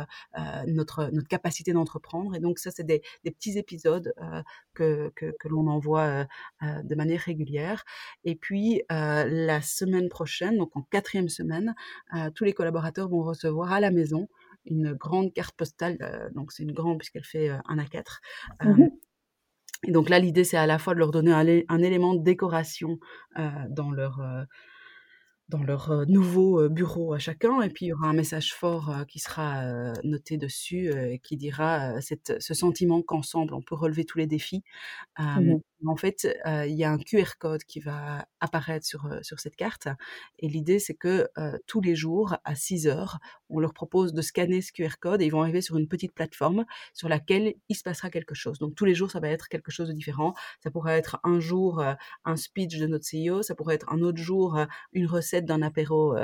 [0.66, 2.34] notre notre capacité d'entreprendre.
[2.34, 4.12] Et donc ça, c'est des, des petits épisodes
[4.74, 6.26] que, que, que l'on envoie
[6.62, 7.84] de manière régulière.
[8.24, 11.74] Et puis la semaine prochaine, donc en quatrième semaine,
[12.34, 14.28] tous les collaborateurs vont recevoir à la maison
[14.64, 16.30] une grande carte postale.
[16.34, 18.20] donc c'est une grande puisqu'elle fait un à 4.
[18.64, 18.88] Mmh
[19.84, 22.98] et donc là, l'idée, c'est à la fois de leur donner un, élément de décoration
[23.68, 24.20] dans leur
[25.48, 27.60] dans leur nouveau bureau à chacun.
[27.62, 32.00] Et puis, il y aura un message fort qui sera noté dessus et qui dira
[32.00, 34.62] ce sentiment qu'ensemble, on peut relever tous les défis.
[35.86, 39.88] En fait, il y a un QR code qui va apparaître sur, sur cette carte.
[40.38, 41.28] Et l'idée, c'est que
[41.66, 43.18] tous les jours, à 6 heures,
[43.48, 46.12] on leur propose de scanner ce QR code et ils vont arriver sur une petite
[46.12, 46.64] plateforme
[46.94, 48.58] sur laquelle il se passera quelque chose.
[48.58, 50.34] Donc, tous les jours, ça va être quelque chose de différent.
[50.62, 51.82] Ça pourrait être un jour
[52.24, 54.58] un speech de notre CEO, ça pourrait être un autre jour
[54.92, 56.14] une recette d'un apéro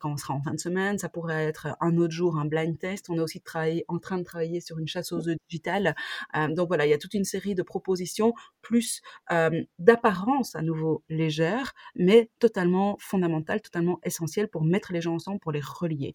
[0.00, 2.78] quand on sera en fin de semaine, ça pourrait être un autre jour un blind
[2.78, 3.10] test.
[3.10, 3.42] On est aussi
[3.88, 5.94] en train de travailler sur une chasse aux œufs digitale.
[6.50, 8.32] donc voilà, il y a toute une série de propositions
[9.78, 15.52] d'apparence à nouveau légère, mais totalement fondamentale, totalement essentielle pour mettre les gens ensemble, pour
[15.52, 16.14] les relier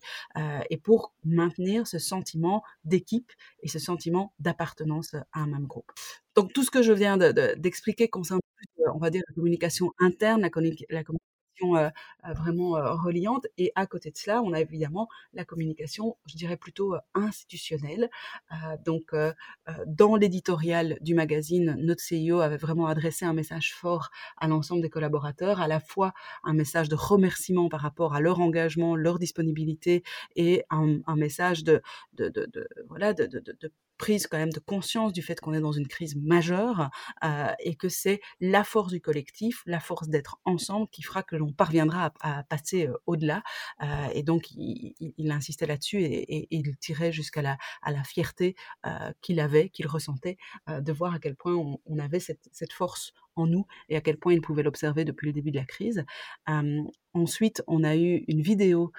[0.69, 5.91] et pour maintenir ce sentiment d'équipe et ce sentiment d'appartenance à un même groupe.
[6.35, 8.39] Donc tout ce que je viens d'expliquer de, concerne
[8.93, 11.17] on va dire la communication interne, la, communication
[11.63, 11.89] euh,
[12.27, 13.47] euh, vraiment euh, reliante.
[13.57, 18.09] Et à côté de cela, on a évidemment la communication, je dirais plutôt institutionnelle.
[18.85, 19.13] donc,
[19.87, 24.89] dans l'éditorial du magazine, notre CEO avait vraiment adressé un message fort à l'ensemble des
[24.89, 26.13] collaborateurs, à la fois
[26.43, 30.03] un message de remerciement par rapport à leur engagement, leur disponibilité
[30.35, 31.81] et un, message de,
[32.13, 32.31] de,
[32.87, 36.89] voilà de prise quand même de conscience du fait qu'on est dans une crise majeure
[37.23, 41.35] euh, et que c'est la force du collectif, la force d'être ensemble qui fera que
[41.35, 43.43] l'on parviendra à, passer euh, au-delà.
[43.81, 47.57] Euh, et donc, il, insistait là-dessus et, il tirait jusqu'à la,
[48.03, 48.55] fierté
[49.21, 53.65] qu'il avait, qu'il ressentait, de voir à quel point on, avait cette, force en nous
[53.89, 56.05] et à quel point il pouvait l'observer depuis le début de la crise.
[57.13, 58.91] ensuite, on a eu une vidéo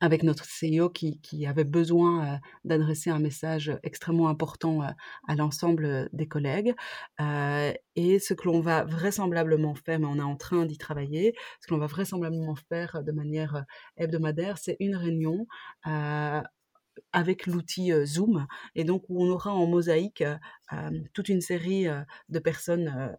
[0.00, 4.88] avec notre CEO qui, avait besoin euh, d'adresser un message extrêmement important euh,
[5.28, 6.74] à l'ensemble des collègues.
[7.20, 11.34] Euh, et ce que l'on va vraisemblablement faire, mais on est en train d'y travailler,
[11.60, 13.64] ce que l'on va vraisemblablement faire de manière
[13.96, 15.46] hebdomadaire, c'est une réunion
[17.16, 20.22] avec l'outil Zoom et donc où on aura en mosaïque
[21.14, 21.86] toute une série
[22.28, 23.16] de personnes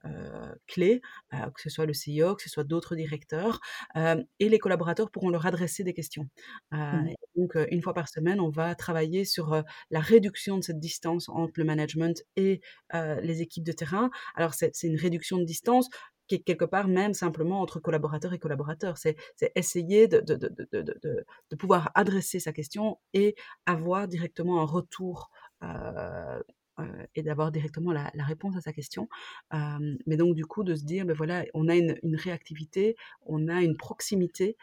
[0.67, 3.60] clés, que ce soit le CEO, que ce soit d'autres directeurs,
[3.95, 6.29] et les collaborateurs pourront leur adresser des questions.
[6.71, 7.10] Mmh.
[7.36, 11.53] Donc une fois par semaine, on va travailler sur la réduction de cette distance entre
[11.55, 12.62] le management et
[12.93, 14.12] les équipes de terrain.
[14.36, 15.89] Alors c'est une réduction de distance
[16.27, 18.97] quelque part même simplement entre collaborateurs et collaborateurs.
[18.97, 19.17] C'est
[19.55, 23.35] essayer de, de, de, de, pouvoir adresser sa question et
[23.65, 25.31] avoir directement un retour
[25.63, 26.39] euh,
[26.79, 29.09] euh, et d'avoir directement la, réponse à sa question.
[29.53, 32.95] Euh, mais donc du coup de se dire, ben voilà, on a une, une réactivité,
[33.25, 34.57] on a une proximité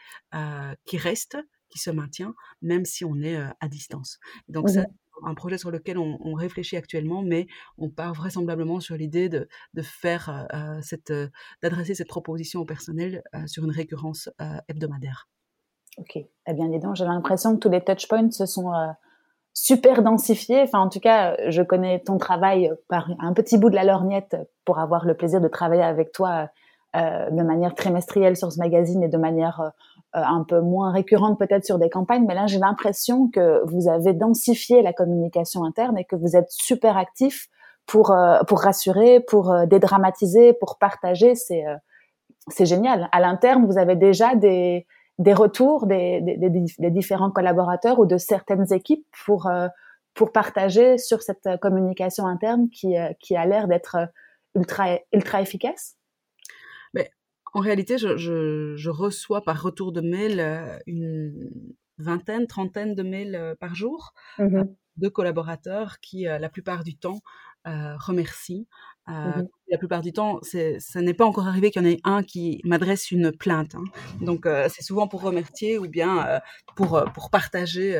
[0.85, 1.37] qui reste,
[1.69, 4.19] qui se maintient, même si on est à distance.
[4.47, 4.85] Donc ça,
[5.23, 7.47] un projet sur lequel on, réfléchit actuellement, mais
[7.77, 11.27] on part vraisemblablement sur l'idée de, de, faire euh, cette, euh,
[11.61, 14.29] d'adresser cette proposition au personnel euh, sur une récurrence
[14.67, 15.29] hebdomadaire.
[15.97, 16.17] Ok.
[16.17, 18.71] Eh bien, dis donc, j'ai l'impression que tous les touchpoints se sont
[19.53, 20.61] super densifiés.
[20.63, 24.35] Enfin, en tout cas, je connais ton travail par un petit bout de la lorgnette
[24.65, 26.49] pour avoir le plaisir de travailler avec toi
[26.93, 29.69] de manière trimestrielle sur ce magazine et de manière euh,
[30.23, 34.13] un peu moins récurrente peut-être sur des campagnes, mais là j'ai l'impression que vous avez
[34.13, 37.47] densifié la communication interne et que vous êtes super actif
[37.85, 41.35] pour euh, pour rassurer, pour euh, dédramatiser, pour partager.
[41.35, 41.63] C'est
[42.47, 43.09] c'est génial.
[43.11, 48.17] À l'interne, vous avez déjà des des retours des, des, des, différents collaborateurs ou de
[48.17, 49.49] certaines équipes pour
[50.13, 53.97] pour partager sur cette communication interne qui qui a l'air d'être
[54.55, 55.95] ultra ultra efficace?
[57.55, 61.49] En réalité, je, je, je, reçois par retour de mail euh, une
[61.97, 64.63] vingtaine, trentaine de mails euh, par jour mmh
[64.97, 67.19] de collaborateurs qui, la plupart du temps,
[67.67, 68.65] euh, remercient.
[69.09, 71.99] Euh, mmh La plupart du temps, ça n'est pas encore arrivé qu'il y en ait
[72.03, 73.75] un qui m'adresse une plainte.
[73.75, 73.83] Hein.
[74.21, 76.39] Donc, euh, c'est souvent pour remercier ou bien euh,
[76.75, 77.95] pour, pour partager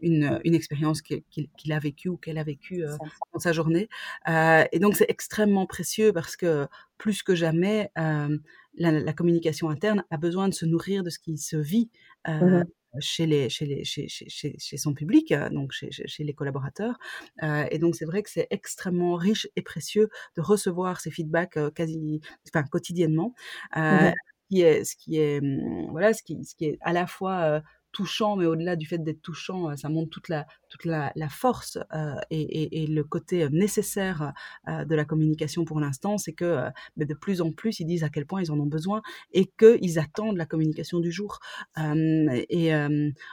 [0.00, 2.84] une, une expérience qu'il a vécue ou qu'elle a vécue
[3.32, 3.88] dans sa journée.
[4.26, 6.66] et donc, c'est extrêmement précieux parce que
[6.98, 11.38] plus que jamais, la, la, communication interne a besoin de se nourrir de ce qui
[11.38, 11.90] se vit
[12.26, 12.64] mmh
[13.00, 16.98] chez, les, chez, les, chez, chez, chez son public, donc chez, chez les collaborateurs.
[17.42, 22.20] et donc, c'est vrai que c'est extrêmement riche et précieux de recevoir ces feedbacks quasi,
[22.48, 23.34] enfin, quotidiennement.
[23.76, 24.14] Euh, mmh
[24.50, 27.62] qui est, ce qui est, mmh, voilà, ce qui, ce qui est à la fois
[27.92, 31.78] touchant, mais au-delà du fait d'être touchant, ça montre toute la, toute la, la force
[31.94, 34.32] euh, et, et, et, le côté nécessaire
[34.66, 38.02] euh, de la communication pour l'instant, c'est que euh, de plus en plus, ils disent
[38.02, 39.00] à quel point ils en ont besoin
[39.32, 41.38] et qu'ils attendent la communication du jour.
[41.76, 42.72] et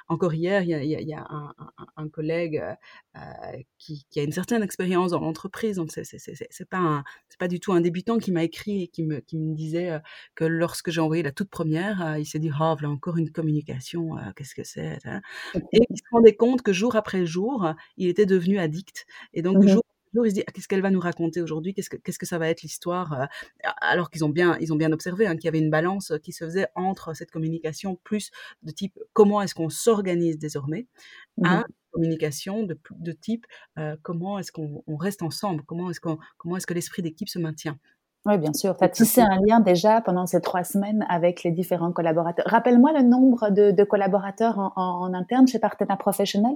[0.08, 2.64] encore hier, il y a, y a, y a un, un, un, collègue
[3.80, 7.04] qui, qui, a une certaine expérience dans l'entreprise, donc c'est pas
[7.40, 10.00] pas du tout un débutant qui m'a écrit et qui me, qui me disait
[10.36, 14.16] que lorsque j'ai envoyé la toute première, il s'est dit oh voilà encore une communication,
[14.36, 15.22] qu'est-ce que c'est hein?
[15.74, 17.31] Et il se rendait compte que jour après jour,
[17.98, 19.06] il était devenu addict.
[19.34, 21.74] Et donc, mmh jour jour, il se dit ah, qu'est-ce qu'elle va nous raconter aujourd'hui?
[21.74, 23.30] Qu'est-ce que qu'est-ce que ça va être l'histoire
[23.80, 26.34] Alors qu'ils ont bien ils ont bien observé hein, qu'il y avait une balance qui
[26.34, 28.32] se faisait entre cette communication plus
[28.64, 30.88] de type comment est-ce qu'on s'organise désormais
[31.38, 33.46] mmh à communication de, de type
[33.78, 35.64] euh, comment est-ce qu'on reste ensemble?
[35.64, 37.78] Comment est-ce qu'on comment est-ce que l'esprit d'équipe se maintient?
[38.26, 38.78] Oui, bien sûr.
[38.78, 42.46] Tu as tissé un lien déjà pendant ces trois semaines avec les différents collaborateurs.
[42.48, 46.54] Rappelle-moi le nombre de, de collaborateurs en, en, en, interne chez Partenaire Professionnel?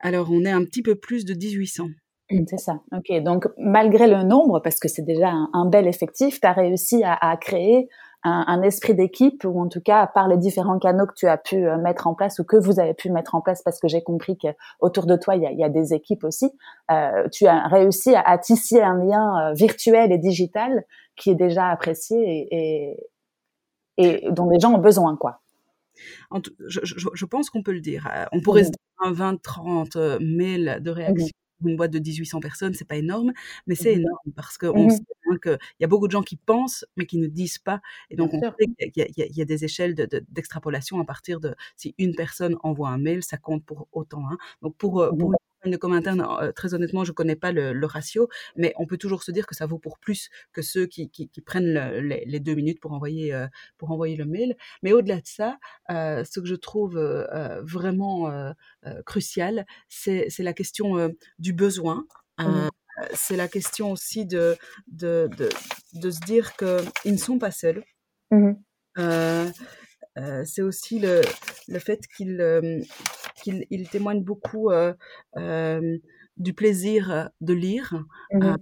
[0.00, 1.86] Alors, on est un petit peu plus de 1800.
[2.30, 2.80] Mmh, c'est ça.
[2.92, 3.22] Ok.
[3.22, 7.36] Donc, malgré le nombre, parce que c'est déjà un, bel effectif, tu as réussi à,
[7.36, 7.88] créer
[8.24, 11.66] un, esprit d'équipe, ou en tout cas par les différents canaux que tu as pu
[11.66, 14.02] euh, mettre en place ou que vous avez pu mettre en place, parce que j'ai
[14.02, 16.50] compris qu'autour de toi, il y a, des équipes aussi.
[16.90, 20.84] Euh, tu as réussi à, à, tisser un lien euh, virtuel et digital
[21.16, 23.10] qui est déjà apprécié et, et
[23.98, 25.40] et dont les gens ont besoin, quoi.
[26.66, 28.08] Je, je, pense qu'on peut le dire.
[28.32, 31.32] On pourrait se dire un 20-30 mails de réaction
[31.64, 33.32] une boîte de 1800 personnes, c'est pas énorme,
[33.66, 35.02] mais c'est mmh énorme parce qu'on mmh sait
[35.42, 37.80] qu'il y a beaucoup de gens qui pensent, mais qui ne disent pas.
[38.10, 39.94] Et donc, on sait qu'il y, a des échelles
[40.30, 44.22] d'extrapolation à partir de si une personne envoie un mail, ça compte pour autant.
[44.30, 44.38] Hein.
[44.62, 45.10] Donc, pour, euh,
[45.60, 48.98] pour de com interne, euh, très honnêtement, je connais pas le, ratio, mais on peut
[48.98, 52.54] toujours se dire que ça vaut pour plus que ceux qui, qui, prennent les, deux
[52.54, 53.46] minutes pour envoyer, euh,
[53.78, 54.56] pour envoyer le mail.
[54.82, 56.98] Mais au-delà de ça, ce que je trouve
[57.62, 58.52] vraiment
[59.06, 62.04] crucial, c'est la question du besoin.
[62.38, 62.68] Mmh
[63.14, 64.56] c'est la question aussi de,
[64.88, 65.48] de, de,
[65.94, 67.84] de se dire qu'ils ne sont pas seuls.
[68.32, 68.54] Mmh
[70.44, 71.20] c'est aussi le,
[71.68, 74.70] le fait qu'il témoignent beaucoup
[76.36, 78.56] du plaisir de lire mmh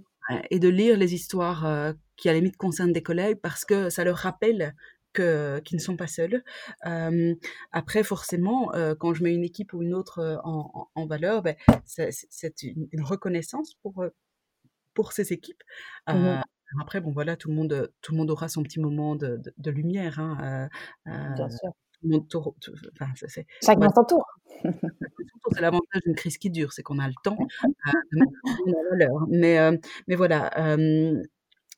[0.49, 4.03] et de lire les histoires qui à la limite concernent des collègues parce que ça
[4.03, 4.75] leur rappelle
[5.13, 6.43] qu'ils ne sont pas seuls.
[7.71, 13.03] après, forcément, quand je mets une équipe ou une autre en, valeur, ben, c'est une,
[13.03, 14.03] reconnaissance pour,
[14.93, 15.63] pour ces équipes.
[16.07, 16.41] Mmh
[16.81, 19.71] après, bon voilà, tout le monde, tout le monde aura son petit moment de, de,
[19.71, 20.19] lumière.
[20.19, 20.69] Hein,
[21.05, 21.71] Bien sûr.
[23.63, 24.25] Chacun son tour.
[24.63, 27.37] C'est l'avantage d'une crise qui dure, c'est qu'on a le temps
[28.11, 29.27] de mettre valeur.
[29.29, 29.57] Mais,
[30.07, 30.51] mais voilà,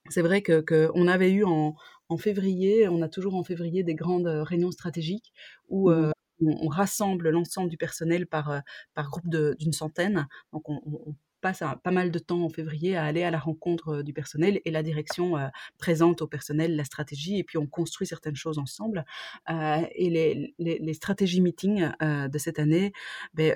[0.09, 1.75] c'est vrai que qu'on avait eu en,
[2.09, 5.31] en février, on a toujours en février des grandes réunions stratégiques
[5.67, 8.61] où mmh on, rassemble l'ensemble du personnel par,
[8.93, 10.25] par groupe d'une centaine.
[10.53, 14.01] Donc on, on, passe pas mal de temps en février à aller à la rencontre
[14.01, 15.35] du personnel et la direction
[15.77, 19.05] présente au personnel la stratégie et puis on construit certaines choses ensemble.
[19.49, 22.91] et les, les, stratégies meetings de cette année
[23.33, 23.53] ben,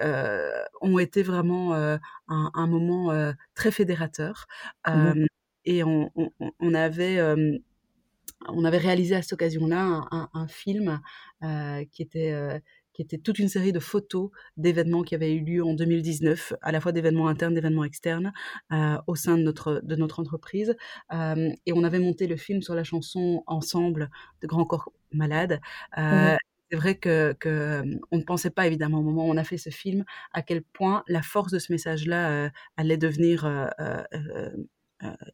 [0.82, 4.48] ont été vraiment un, un, moment très fédérateur.
[4.88, 5.26] Mmh
[5.65, 7.22] et on, on, on avait
[8.50, 11.00] on avait réalisé à cette occasion-là un, un, film
[11.43, 12.60] euh, qui était euh,
[12.94, 16.72] qui était toute une série de photos d'événements qui avaient eu lieu en 2019, à
[16.72, 18.34] la fois d'événements internes, d'événements externes,
[18.72, 20.76] euh, au sein de notre, de notre entreprise.
[21.14, 24.10] Euh, et on avait monté le film sur la chanson Ensemble
[24.42, 25.60] de Grand Corps Malade.
[25.98, 26.36] Euh,
[26.72, 29.58] C'est vrai que, que, on ne pensait pas évidemment au moment où on a fait
[29.58, 34.50] ce film à quel point la force de ce message-là euh, allait devenir euh, euh,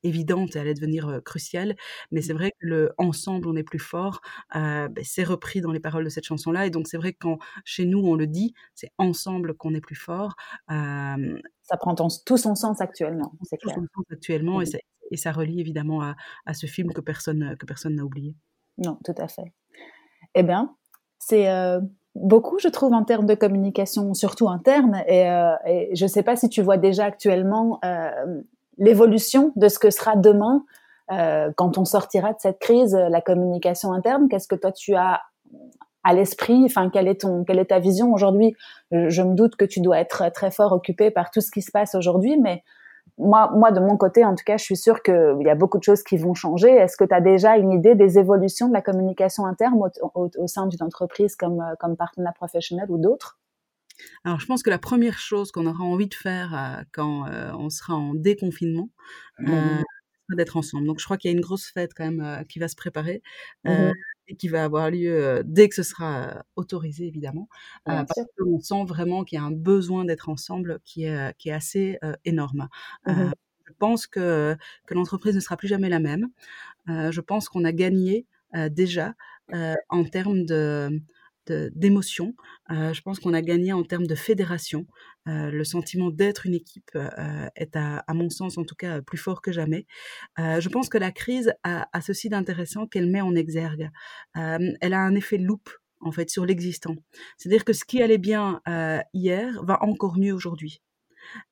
[0.04, 1.76] évidente et allait devenir cruciale.
[2.12, 2.38] Mais c'est mmh.
[2.38, 4.22] vrai que le ensemble on est plus fort,
[4.54, 6.66] ben, c'est repris dans les paroles de cette chanson-là.
[6.66, 9.82] Et donc c'est vrai que quand chez nous on le dit, c'est ensemble qu'on est
[9.82, 10.36] plus fort.
[10.68, 13.76] ça prend tout son sens actuellement, c'est clair.
[13.76, 14.78] Tout son sens actuellement et, mmh.
[15.12, 18.36] et, ça relie évidemment à, à, ce film que personne que personne n'a oublié.
[18.78, 19.54] Non, tout à fait.
[20.36, 20.76] Eh bien,
[21.20, 21.48] c'est
[22.16, 25.04] beaucoup, je trouve, en termes de communication, surtout interne.
[25.08, 25.22] Et,
[25.66, 27.80] et je ne sais pas si tu vois déjà actuellement
[28.80, 30.66] l'évolution de ce que sera demain
[31.12, 34.28] euh, quand on sortira de cette crise, la communication interne?
[34.30, 35.22] Qu'est-ce que toi tu as
[36.04, 36.64] à l'esprit?
[36.66, 38.12] Enfin, quelle est ton, quelle est ta vision?
[38.14, 38.56] Aujourd'hui
[38.92, 41.72] je, me doute que tu dois être très fort occupé par tout ce qui se
[41.72, 42.64] passe aujourd'hui, mais
[43.18, 45.78] moi, moi, de mon côté, en tout cas, je suis sûre qu'il y a beaucoup
[45.78, 46.70] de choses qui vont changer.
[46.70, 49.78] Est-ce que tu as déjà une idée des évolutions de la communication interne
[50.14, 53.39] au, au sein d'une entreprise comme, comme partenaire professionnel ou d'autres?
[54.24, 57.52] Alors, je pense que la première chose qu'on aura envie de faire euh, quand euh,
[57.54, 58.90] on sera en déconfinement,
[59.40, 59.82] mmh euh,
[60.30, 60.86] c'est d'être ensemble.
[60.86, 63.24] Donc, je crois qu'il y a une grosse fête quand même qui va se préparer
[63.64, 63.92] mmh
[64.32, 67.50] et qui va avoir lieu dès que ce sera autorisé, évidemment,
[67.84, 71.54] parce qu'on sent vraiment qu'il y a un besoin d'être ensemble qui est, qui est
[71.54, 72.70] assez énorme.
[73.08, 73.32] Mmh
[73.66, 76.28] je pense que, que l'entreprise ne sera plus jamais la même.
[76.88, 78.28] je pense qu'on a gagné
[78.70, 79.16] déjà
[79.90, 81.02] en termes de
[81.48, 82.36] d'émotion.
[82.72, 84.86] Euh, je pense qu'on a gagné en termes de fédération.
[85.28, 89.18] Euh, le sentiment d'être une équipe euh, est, à, mon sens, en tout cas, plus
[89.18, 89.86] fort que jamais.
[90.38, 93.90] je pense que la crise a, ceci d'intéressant qu'elle met en exergue.
[94.36, 95.70] elle a un effet loupe
[96.02, 96.96] en fait sur l'existant.
[97.38, 98.62] C'est-à-dire que ce qui allait bien
[99.14, 100.82] hier va encore mieux aujourd'hui.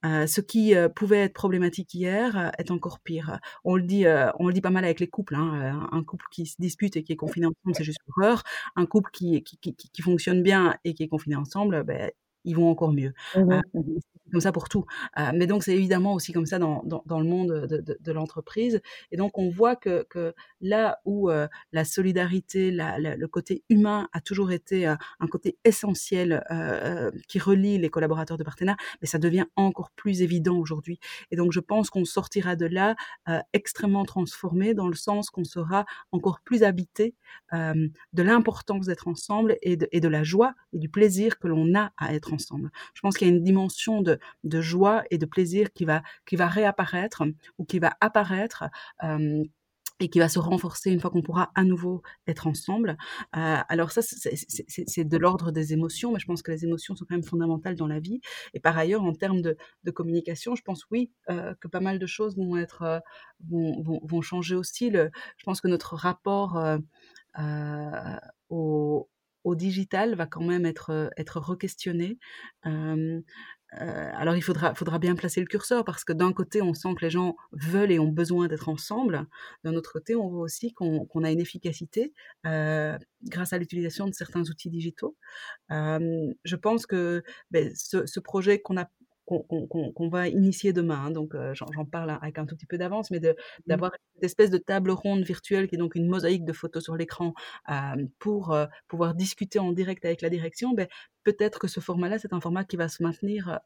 [0.06, 3.40] Euh, ce qui euh, pouvait être problématique hier euh, est encore pire.
[3.64, 4.06] On le dit,
[4.40, 5.36] on le dit pas mal avec les couples.
[5.36, 8.44] Hein, un couple qui se dispute et qui est confiné ensemble, c'est juste horreur.
[8.76, 12.12] Un couple qui, qui, qui, qui, fonctionne bien et qui est confiné ensemble, ben,
[12.44, 13.14] ils vont encore mieux.
[13.36, 13.62] Mmh
[14.32, 14.86] comme ça pour tout.
[15.18, 18.82] Euh, mais donc c'est évidemment aussi comme ça dans, dans, le monde de, de, l'entreprise.
[19.12, 24.22] Et donc on voit que, que là où euh, la solidarité, le côté humain a
[24.22, 26.44] toujours été euh, un côté essentiel
[27.28, 31.00] qui relie les collaborateurs de partenaires, mais ça devient encore plus évident aujourd'hui.
[31.32, 32.96] Et donc je pense qu'on sortira de là
[33.54, 37.16] extrêmement transformé dans le sens qu'on sera encore plus habité
[37.54, 41.76] de l'importance d'être ensemble et de, et de la joie et du plaisir que l'on
[41.76, 42.72] a à être ensemble.
[42.94, 46.04] Je pense qu'il y a une dimension de de, joie et de plaisir qui va,
[46.26, 47.24] qui va réapparaître
[47.58, 48.66] ou qui va apparaître
[50.00, 52.98] et qui va se renforcer une fois qu'on pourra à nouveau être ensemble.
[53.36, 57.06] Euh, alors ça, c'est de l'ordre des émotions, mais je pense que les émotions sont
[57.06, 58.22] quand même fondamentales dans la vie.
[58.54, 59.58] Et par ailleurs, en termes de,
[59.92, 63.00] communication, je pense oui euh, que pas mal de choses vont être euh,
[63.50, 64.92] vont, vont, changer aussi.
[64.92, 66.78] Je pense que notre rapport euh,
[67.40, 68.18] euh,
[68.50, 69.10] au,
[69.48, 72.20] au digital va quand même être, être re-questionné.
[72.66, 73.22] Euh,
[73.74, 77.04] euh, alors il faudra, bien placer le curseur parce que d'un côté on sent que
[77.04, 79.28] les gens veulent et ont besoin d'être ensemble,
[79.66, 82.14] d'un autre côté on voit aussi qu'on qu a une efficacité
[82.46, 85.18] euh, grâce à l'utilisation de certains outils digitaux.
[85.72, 88.90] Euh, je pense que ben, ce, projet qu'on a
[89.28, 91.06] qu'on va initier demain.
[91.06, 93.34] Hein, donc, euh, j'en parle avec un tout petit peu d'avance, mais mmh.
[93.68, 96.96] d'avoir une espèce de table ronde virtuelle qui est donc une mosaïque de photos sur
[96.96, 97.34] l'écran
[97.70, 100.74] euh, pour euh, pouvoir discuter en direct avec la direction.
[100.74, 100.88] Ben,
[101.24, 103.60] Peut-être que ce format-là, c'est un format qui va se maintenir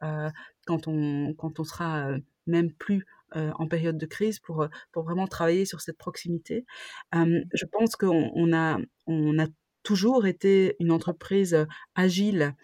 [0.66, 2.09] quand, on, quand on sera
[2.47, 3.05] même plus
[3.36, 6.66] euh, en période de crise pour, pour vraiment travailler sur cette proximité.
[7.14, 9.45] je pense qu'on on a, on a
[9.84, 12.55] toujours été une entreprise agile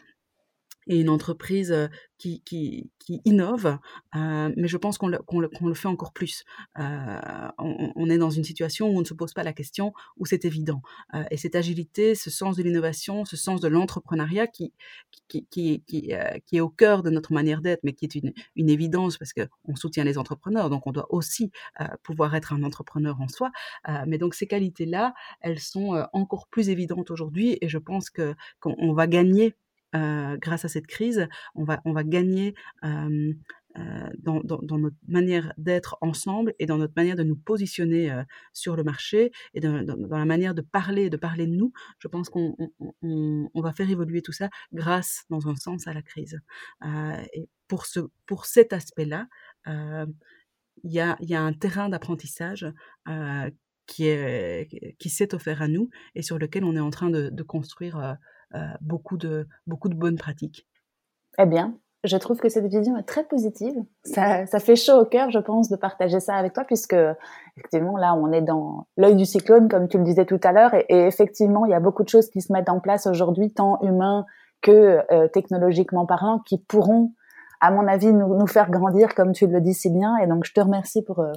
[0.88, 3.77] et une entreprise qui, qui, qui innove,
[4.15, 6.43] euh, mais je pense qu'on le, qu le, qu le, fait encore plus.
[6.79, 10.25] Euh, on, est dans une situation où on ne se pose pas la question, où
[10.25, 10.81] c'est évident.
[11.13, 14.73] Euh, et cette agilité, ce sens de l'innovation, ce sens de l'entrepreneuriat qui,
[15.27, 16.13] qui, qui, qui,
[16.45, 19.33] qui, est au cœur de notre manière d'être, mais qui est une, une évidence parce
[19.33, 21.51] qu'on soutient les entrepreneurs, donc on doit aussi
[22.03, 23.51] pouvoir être un entrepreneur en soi.
[24.07, 29.07] mais donc ces qualités-là, elles sont encore plus évidentes aujourd'hui et je pense qu'on va
[29.07, 29.51] gagner euh,
[30.37, 33.33] grâce à cette crise, on va, on va gagner euh,
[33.77, 34.41] euh, dans,
[34.77, 39.31] notre manière d'être ensemble et dans notre manière de nous positionner euh, sur le marché
[39.53, 41.71] et dans, la manière de parler, de parler de nous.
[41.99, 45.93] Je pense qu'on on, on, va faire évoluer tout ça grâce, dans un sens, à
[45.93, 46.39] la crise.
[46.83, 49.27] Euh, et pour, ce, pour cet aspect-là,
[49.67, 52.65] il y, a, y a un terrain d'apprentissage
[53.85, 54.09] qui
[54.99, 58.13] qui s'est offert à nous et sur lequel on est en train de, construire euh,
[58.81, 60.67] beaucoup, de, beaucoup de bonnes pratiques.
[61.39, 63.75] Eh bien, je trouve que cette vision est très positive.
[64.03, 66.95] Ça, ça, fait chaud au cœur, je pense, de partager ça avec toi, puisque
[67.57, 70.73] effectivement, là, on est dans l'œil du cyclone, comme tu le disais tout à l'heure,
[70.73, 73.79] et, effectivement, il y a beaucoup de choses qui se mettent en place aujourd'hui, tant
[73.81, 74.25] humains
[74.61, 77.13] que euh, technologiquement parlant, qui pourront,
[77.61, 80.17] à mon avis, nous, nous, faire grandir, comme tu le dis si bien.
[80.17, 81.31] Et donc, je te remercie pour euh,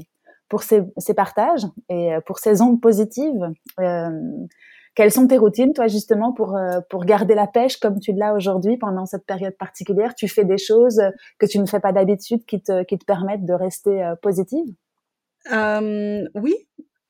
[0.51, 3.51] pour ces, ces, partages et euh, pour ces ondes positives.
[3.79, 4.11] Euh,
[4.95, 8.35] quelles sont tes routines, toi, justement, pour, euh, pour garder la pêche comme tu l'as
[8.35, 10.15] aujourd'hui pendant cette période particulière?
[10.15, 11.01] Tu fais des choses
[11.39, 14.67] que tu ne fais pas d'habitude qui te, qui te permettent de rester euh, positive?
[15.53, 16.55] Euh, Oui.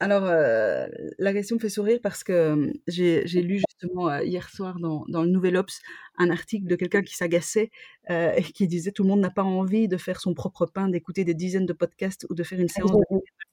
[0.03, 0.87] Alors, euh,
[1.19, 5.29] la question me fait sourire parce que j'ai lu justement hier soir dans, dans, le
[5.29, 5.79] Nouvel Ops
[6.17, 7.71] un article de quelqu'un qui s'agaçait
[8.09, 11.25] et qui disait tout le monde n'a pas envie de faire son propre pain, d'écouter
[11.25, 12.99] des dizaines de podcasts ou de faire une séance de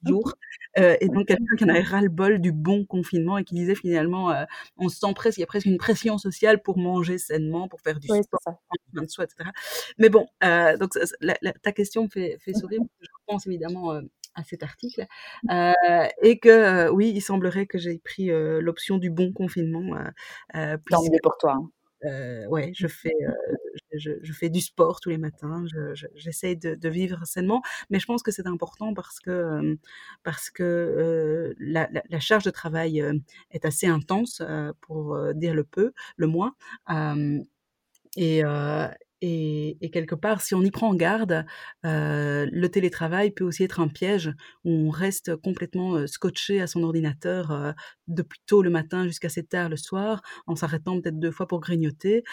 [0.05, 0.33] jour.
[0.77, 4.31] Euh, et donc quelqu'un qui en avait ras-le-bol du bon confinement et qui disait finalement
[4.31, 4.45] euh,
[4.77, 7.81] on se sent presque, il y a presque une pression sociale pour manger sainement, pour
[7.81, 9.49] faire du oui, sport, soin de soi, etc.
[9.97, 10.91] Mais bon, euh, donc
[11.21, 14.01] la, la, ta question me fait, fait sourire parce que je pense évidemment
[14.37, 15.05] à cet article
[15.49, 19.97] euh, et que euh, oui, il semblerait que j'ai pris euh, l'option du bon confinement.
[20.55, 21.57] Euh, Tant mieux pour toi.
[21.57, 22.47] Hein.
[22.47, 23.33] Ouais, je fais, euh,
[23.97, 25.65] je, fais du sport tous les matins.
[26.15, 29.77] J'essaie je, de, vivre sainement, mais je pense que c'est important parce que
[30.23, 33.03] parce que euh, la, charge de travail
[33.51, 34.41] est assez intense
[34.81, 36.55] pour dire le peu, le moins.
[38.15, 38.43] et,
[39.21, 41.45] et, quelque part, si on y prend garde,
[41.85, 44.31] euh, le télétravail peut aussi être un piège
[44.63, 47.71] où on reste complètement euh, scotché à son ordinateur euh,
[48.07, 51.59] depuis tôt le matin jusqu'à assez tard le soir, en s'arrêtant peut-être deux fois pour
[51.59, 52.23] grignoter.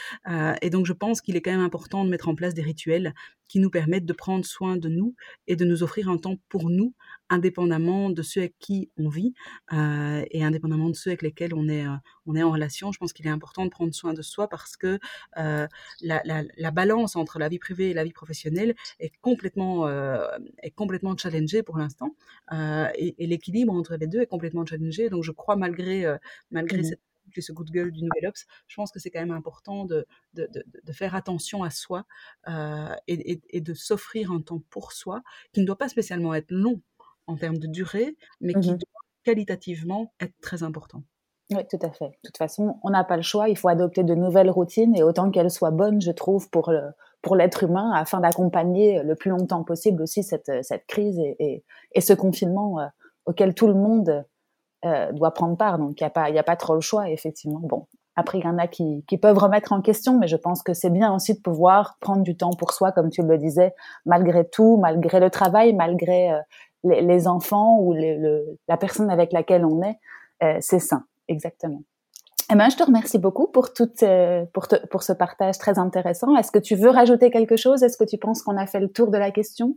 [0.63, 3.15] Et donc, je pense qu'il est quand même important de mettre en place des rituels
[3.49, 5.15] qui nous permettent de prendre soin de nous
[5.47, 6.95] et de nous offrir un temps pour nous,
[7.31, 9.35] indépendamment de ceux avec qui on vit
[9.73, 11.95] euh, et indépendamment de ceux avec lesquels on est, euh,
[12.27, 12.93] on est en relation.
[12.93, 14.99] Je pense qu'il est important de prendre soin de soi parce que
[15.39, 15.67] euh,
[16.01, 20.71] la, la, la, balance entre la vie privée et la vie professionnelle est complètement, est
[20.71, 22.15] complètement challengée pour l'instant
[22.53, 25.09] et, et l'équilibre entre les deux est complètement challengé.
[25.09, 26.05] Donc je crois malgré,
[26.51, 26.85] malgré mmh.
[26.85, 27.01] cette
[27.37, 30.07] ce coup de gueule du Nouvel Ops, je pense que c'est quand même important de,
[30.35, 32.05] de, de, de, faire attention à soi
[32.49, 35.23] euh, et, et, et, de s'offrir un temps pour soi
[35.53, 36.81] qui ne doit pas spécialement être long
[37.27, 38.79] en termes de durée, mais qui mmh.
[38.79, 41.03] doit qualitativement être très important.
[41.51, 42.07] Oui, tout à fait.
[42.09, 43.49] De toute façon, on n'a pas le choix.
[43.49, 46.81] Il faut adopter de nouvelles routines et autant qu'elles soient bonnes, je trouve, pour le,
[47.21, 51.65] pour l'être humain, afin d'accompagner le plus longtemps possible aussi cette, cette crise et, et,
[51.93, 52.87] et ce confinement euh,
[53.27, 54.25] auquel tout le monde
[54.85, 55.79] euh, doit prendre part.
[55.79, 56.07] Donc, il n'y
[56.39, 57.61] a, pas, a trop le choix, effectivement.
[57.63, 60.75] Bon, après, il y en a qui, peuvent remettre en question, mais je pense que
[60.75, 63.75] c'est bien aussi de pouvoir prendre du temps pour soi, comme tu le disais,
[64.07, 66.41] malgré tout, malgré le travail, malgré euh,
[66.85, 69.99] les, enfants ou la personne avec laquelle on est,
[70.61, 71.83] c'est sain, exactement.
[72.53, 73.71] Eh ben, je te remercie beaucoup pour,
[74.91, 76.37] pour, ce partage très intéressant.
[76.37, 77.83] Est-ce que tu veux rajouter quelque chose?
[77.83, 79.75] Est-ce que tu penses qu'on a fait le tour de la question?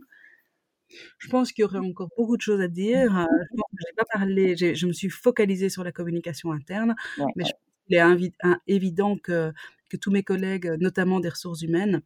[1.18, 3.16] Je pense qu'il y aurait encore beaucoup de choses à dire.
[3.18, 6.94] Euh, je j'ai pas parlé, je me suis focalisée sur la communication interne,
[7.36, 9.52] mais je pense qu'il est évident que,
[9.90, 12.02] que tous mes collègues, notamment des ressources humaines,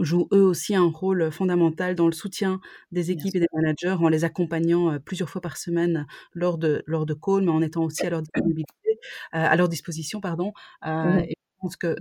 [0.00, 2.60] jouent eux aussi un rôle fondamental dans le soutien
[2.92, 6.82] des équipes et des managers en les accompagnant euh, plusieurs fois par semaine lors de
[6.86, 8.96] lors de calls, mais en étant aussi à leur disponibilité, euh,
[9.32, 10.52] à leur disposition, pardon.
[11.04, 11.96] Mmh je pense que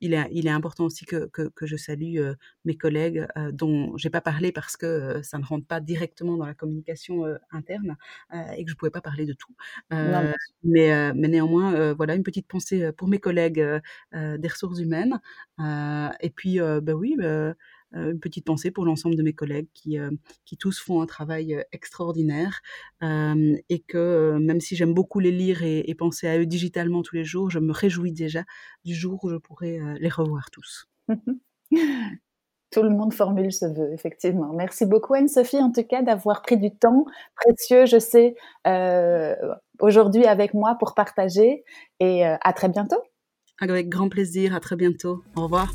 [0.00, 2.34] il est, il est important aussi que, que, que je salue euh,
[2.64, 6.36] mes collègues euh, dont j'ai pas parlé parce que euh, ça ne rentre pas directement
[6.36, 7.96] dans la communication interne
[8.56, 9.54] et que je pouvais pas parler de tout.
[9.90, 13.64] mais, mais néanmoins, voilà une petite pensée pour mes collègues
[14.12, 15.20] des ressources humaines.
[16.20, 17.16] et puis, ben oui.
[17.18, 17.54] Bah,
[17.92, 20.10] une petite pensée pour l'ensemble de mes collègues qui, euh,
[20.44, 22.60] qui tous font un travail euh, extraordinaire
[23.00, 27.24] et que même si j'aime beaucoup les lire et, penser à eux digitalement tous les
[27.24, 28.44] jours, je me réjouis déjà
[28.84, 30.88] du jour où je pourrai les revoir tous.
[32.70, 34.52] Tout le monde formule ce vœu, effectivement.
[34.52, 38.34] Merci beaucoup, Anne-Sophie, en tout cas, d'avoir pris du temps précieux, je sais,
[39.80, 41.64] aujourd'hui avec moi pour partager.
[42.00, 43.02] Et à très bientôt.
[43.60, 44.54] Avec grand plaisir.
[44.54, 45.22] À très bientôt.
[45.36, 45.72] Au revoir.